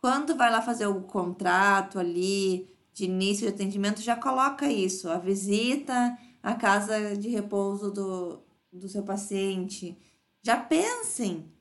[0.00, 5.18] quando vai lá fazer o contrato ali de início de atendimento, já coloca isso, a
[5.18, 9.96] visita à casa de repouso do, do seu paciente.
[10.42, 11.52] Já pensem,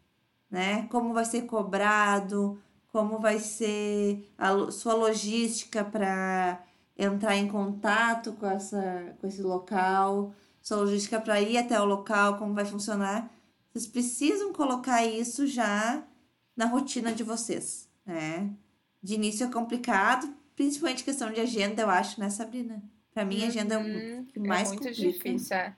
[0.50, 0.88] né?
[0.90, 6.64] Como vai ser cobrado, como vai ser a sua logística para
[6.98, 12.38] entrar em contato com essa, com esse local, sua logística para ir até o local,
[12.38, 13.30] como vai funcionar.
[13.72, 16.06] Vocês precisam colocar isso já
[16.56, 18.56] na rotina de vocês, né?
[19.02, 22.84] De início é complicado, principalmente questão de agenda, eu acho, né, Sabrina?
[23.12, 24.94] Para mim, a agenda é o Uhum, que mais é muito complica.
[24.94, 25.76] difícil, é.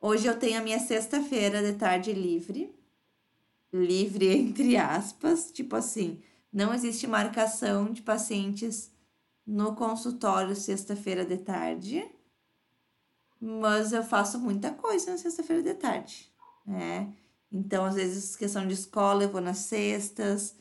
[0.00, 2.74] Hoje eu tenho a minha sexta-feira de tarde livre.
[3.72, 8.90] Livre entre aspas, tipo assim, não existe marcação de pacientes
[9.46, 12.04] no consultório sexta-feira de tarde,
[13.40, 16.32] mas eu faço muita coisa na sexta-feira de tarde,
[16.66, 17.12] né?
[17.52, 20.54] Então, às vezes, questão de escola, eu vou nas sextas,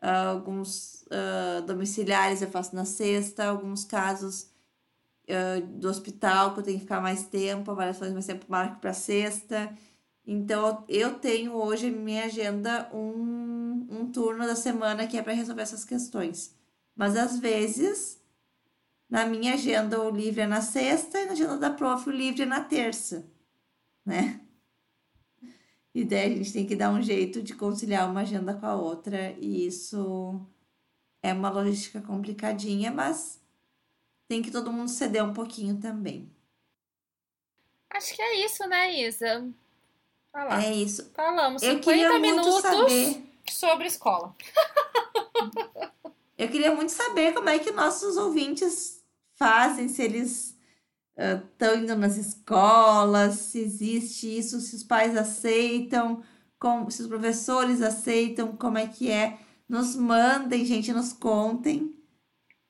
[0.00, 4.50] ah, alguns ah, domiciliares eu faço na sexta, alguns casos
[5.28, 8.92] ah, do hospital que eu tenho que ficar mais tempo, avaliações mais tempo, marco para
[8.92, 9.74] sexta.
[10.26, 15.32] Então, eu tenho hoje em minha agenda um, um turno da semana que é para
[15.34, 16.54] resolver essas questões.
[16.96, 18.20] Mas às vezes,
[19.08, 22.42] na minha agenda, o livre é na sexta e na agenda da prof, o livre
[22.42, 23.26] é na terça,
[24.04, 24.40] né?
[25.94, 28.74] E daí a gente tem que dar um jeito de conciliar uma agenda com a
[28.74, 30.40] outra, e isso
[31.22, 33.40] é uma logística complicadinha, mas
[34.28, 36.28] tem que todo mundo ceder um pouquinho também.
[37.90, 39.48] Acho que é isso, né, Isa?
[40.60, 41.10] É isso.
[41.14, 43.22] Falamos Eu 50 minutos saber...
[43.48, 44.34] sobre escola.
[46.36, 49.00] Eu queria muito saber como é que nossos ouvintes
[49.36, 50.53] fazem, se eles
[51.16, 56.22] estão uh, indo nas escolas, se existe isso, se os pais aceitam,
[56.58, 59.38] como, se os professores aceitam, como é que é.
[59.68, 61.94] Nos mandem, gente, nos contem.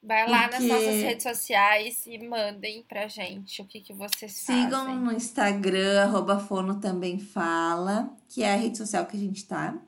[0.03, 4.81] Vai lá nas nossas redes sociais e mandem pra gente o que, que vocês Sigam
[4.81, 4.95] fazem.
[4.95, 9.47] Sigam no Instagram, arroba Fono também fala, que é a rede social que a gente
[9.47, 9.81] tá.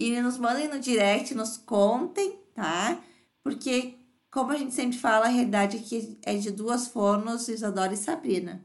[0.00, 3.00] E nos mandem no direct, nos contem, tá?
[3.42, 3.97] Porque,
[4.38, 8.64] como a gente sempre fala, a realidade aqui é de duas fonos, Isadora e Sabrina.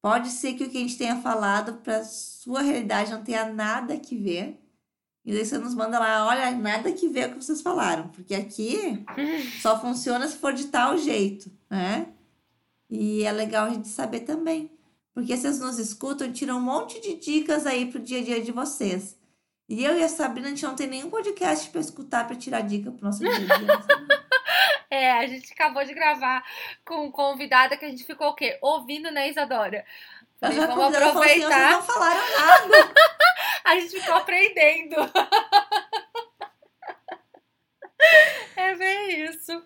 [0.00, 3.96] Pode ser que o que a gente tenha falado para sua realidade não tenha nada
[3.96, 4.60] que ver,
[5.24, 8.10] e daí você nos manda lá, olha, nada que ver com o que vocês falaram,
[8.10, 9.04] porque aqui
[9.60, 12.06] só funciona se for de tal jeito, né?
[12.88, 14.70] E é legal a gente saber também.
[15.12, 18.52] Porque vocês nos escutam, tiram um monte de dicas aí pro dia a dia de
[18.52, 19.16] vocês.
[19.68, 22.60] E eu e a Sabrina, a gente não tem nenhum podcast para escutar para tirar
[22.60, 24.22] dica pro nosso dia a dia.
[24.90, 26.44] é, a gente acabou de gravar
[26.84, 28.58] com convidada que a gente ficou o quê?
[28.60, 29.84] Ouvindo, né, Isadora?
[30.38, 31.68] Falei, vamos aproveitar.
[31.68, 32.94] Assim, não falaram nada.
[33.64, 34.96] a gente ficou aprendendo.
[38.56, 39.64] é bem isso.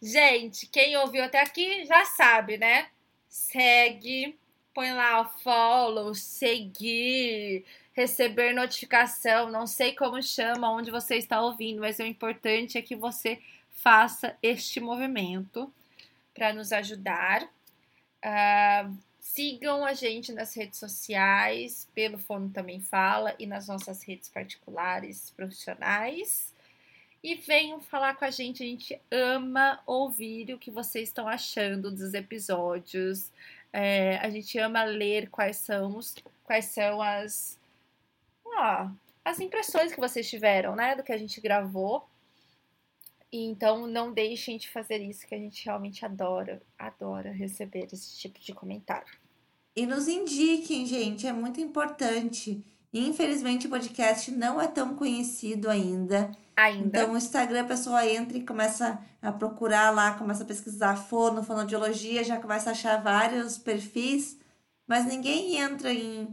[0.00, 2.88] Gente, quem ouviu até aqui já sabe, né?
[3.28, 4.38] Segue,
[4.72, 9.50] põe lá o follow, seguir, receber notificação.
[9.50, 13.38] Não sei como chama, onde você está ouvindo, mas o importante é que você
[13.74, 15.72] faça este movimento
[16.32, 17.42] para nos ajudar.
[18.24, 24.28] Uh, Sigam a gente nas redes sociais, pelo Fono Também Fala, e nas nossas redes
[24.28, 26.54] particulares profissionais.
[27.22, 31.90] E venham falar com a gente, a gente ama ouvir o que vocês estão achando
[31.90, 33.32] dos episódios.
[33.72, 36.14] É, a gente ama ler quais são, os,
[36.44, 37.58] quais são as,
[38.44, 38.90] ó,
[39.24, 42.06] as impressões que vocês tiveram, né, do que a gente gravou.
[43.34, 48.16] E então não deixem de fazer isso, que a gente realmente adora, adora receber esse
[48.16, 49.12] tipo de comentário.
[49.74, 52.64] E nos indiquem, gente, é muito importante.
[52.92, 56.30] Infelizmente o podcast não é tão conhecido ainda.
[56.54, 56.86] Ainda.
[56.86, 61.42] Então o Instagram a pessoa entra e começa a procurar lá, começa a pesquisar fono,
[61.42, 64.38] fonodiologia, já começa a achar vários perfis,
[64.86, 66.32] mas ninguém entra em,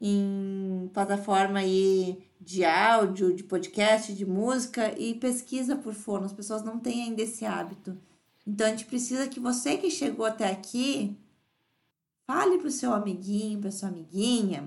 [0.00, 6.24] em plataforma aí de áudio, de podcast, de música e pesquisa por fono.
[6.24, 8.00] As pessoas não têm ainda esse hábito.
[8.46, 11.14] Então a gente precisa que você que chegou até aqui
[12.26, 14.66] fale pro seu amiguinho, pra sua amiguinha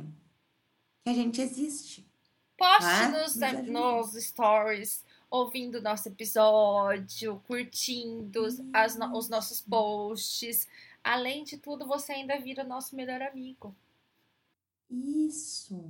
[1.04, 2.08] que a gente existe.
[2.56, 3.10] Poste tá?
[3.10, 10.68] nos, nos stories ouvindo nosso episódio, curtindo as, os nossos posts.
[11.04, 13.76] Além de tudo, você ainda vira nosso melhor amigo.
[14.88, 15.84] Isso.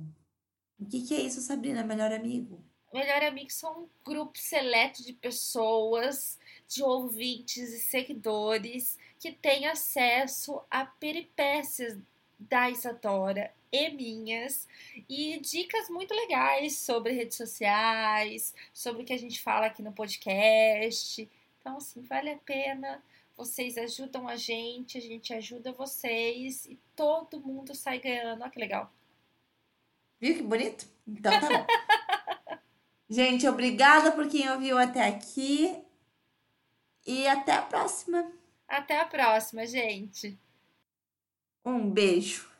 [0.78, 1.84] O que, que é isso, Sabrina?
[1.84, 2.62] Melhor amigo?
[2.92, 10.60] Melhor amigo são um grupo seleto de pessoas, de ouvintes e seguidores que tem acesso
[10.70, 11.98] a peripécias
[12.38, 14.68] da Isadora e minhas
[15.08, 19.92] e dicas muito legais sobre redes sociais, sobre o que a gente fala aqui no
[19.92, 21.26] podcast.
[21.60, 23.02] Então, assim, vale a pena.
[23.34, 28.42] Vocês ajudam a gente, a gente ajuda vocês e todo mundo sai ganhando.
[28.42, 28.92] Olha que legal.
[30.22, 30.86] Viu que bonito?
[31.04, 31.66] Então tá bom.
[33.10, 35.76] gente, obrigada por quem ouviu até aqui
[37.04, 38.30] e até a próxima.
[38.68, 40.38] Até a próxima, gente.
[41.64, 42.51] Um beijo.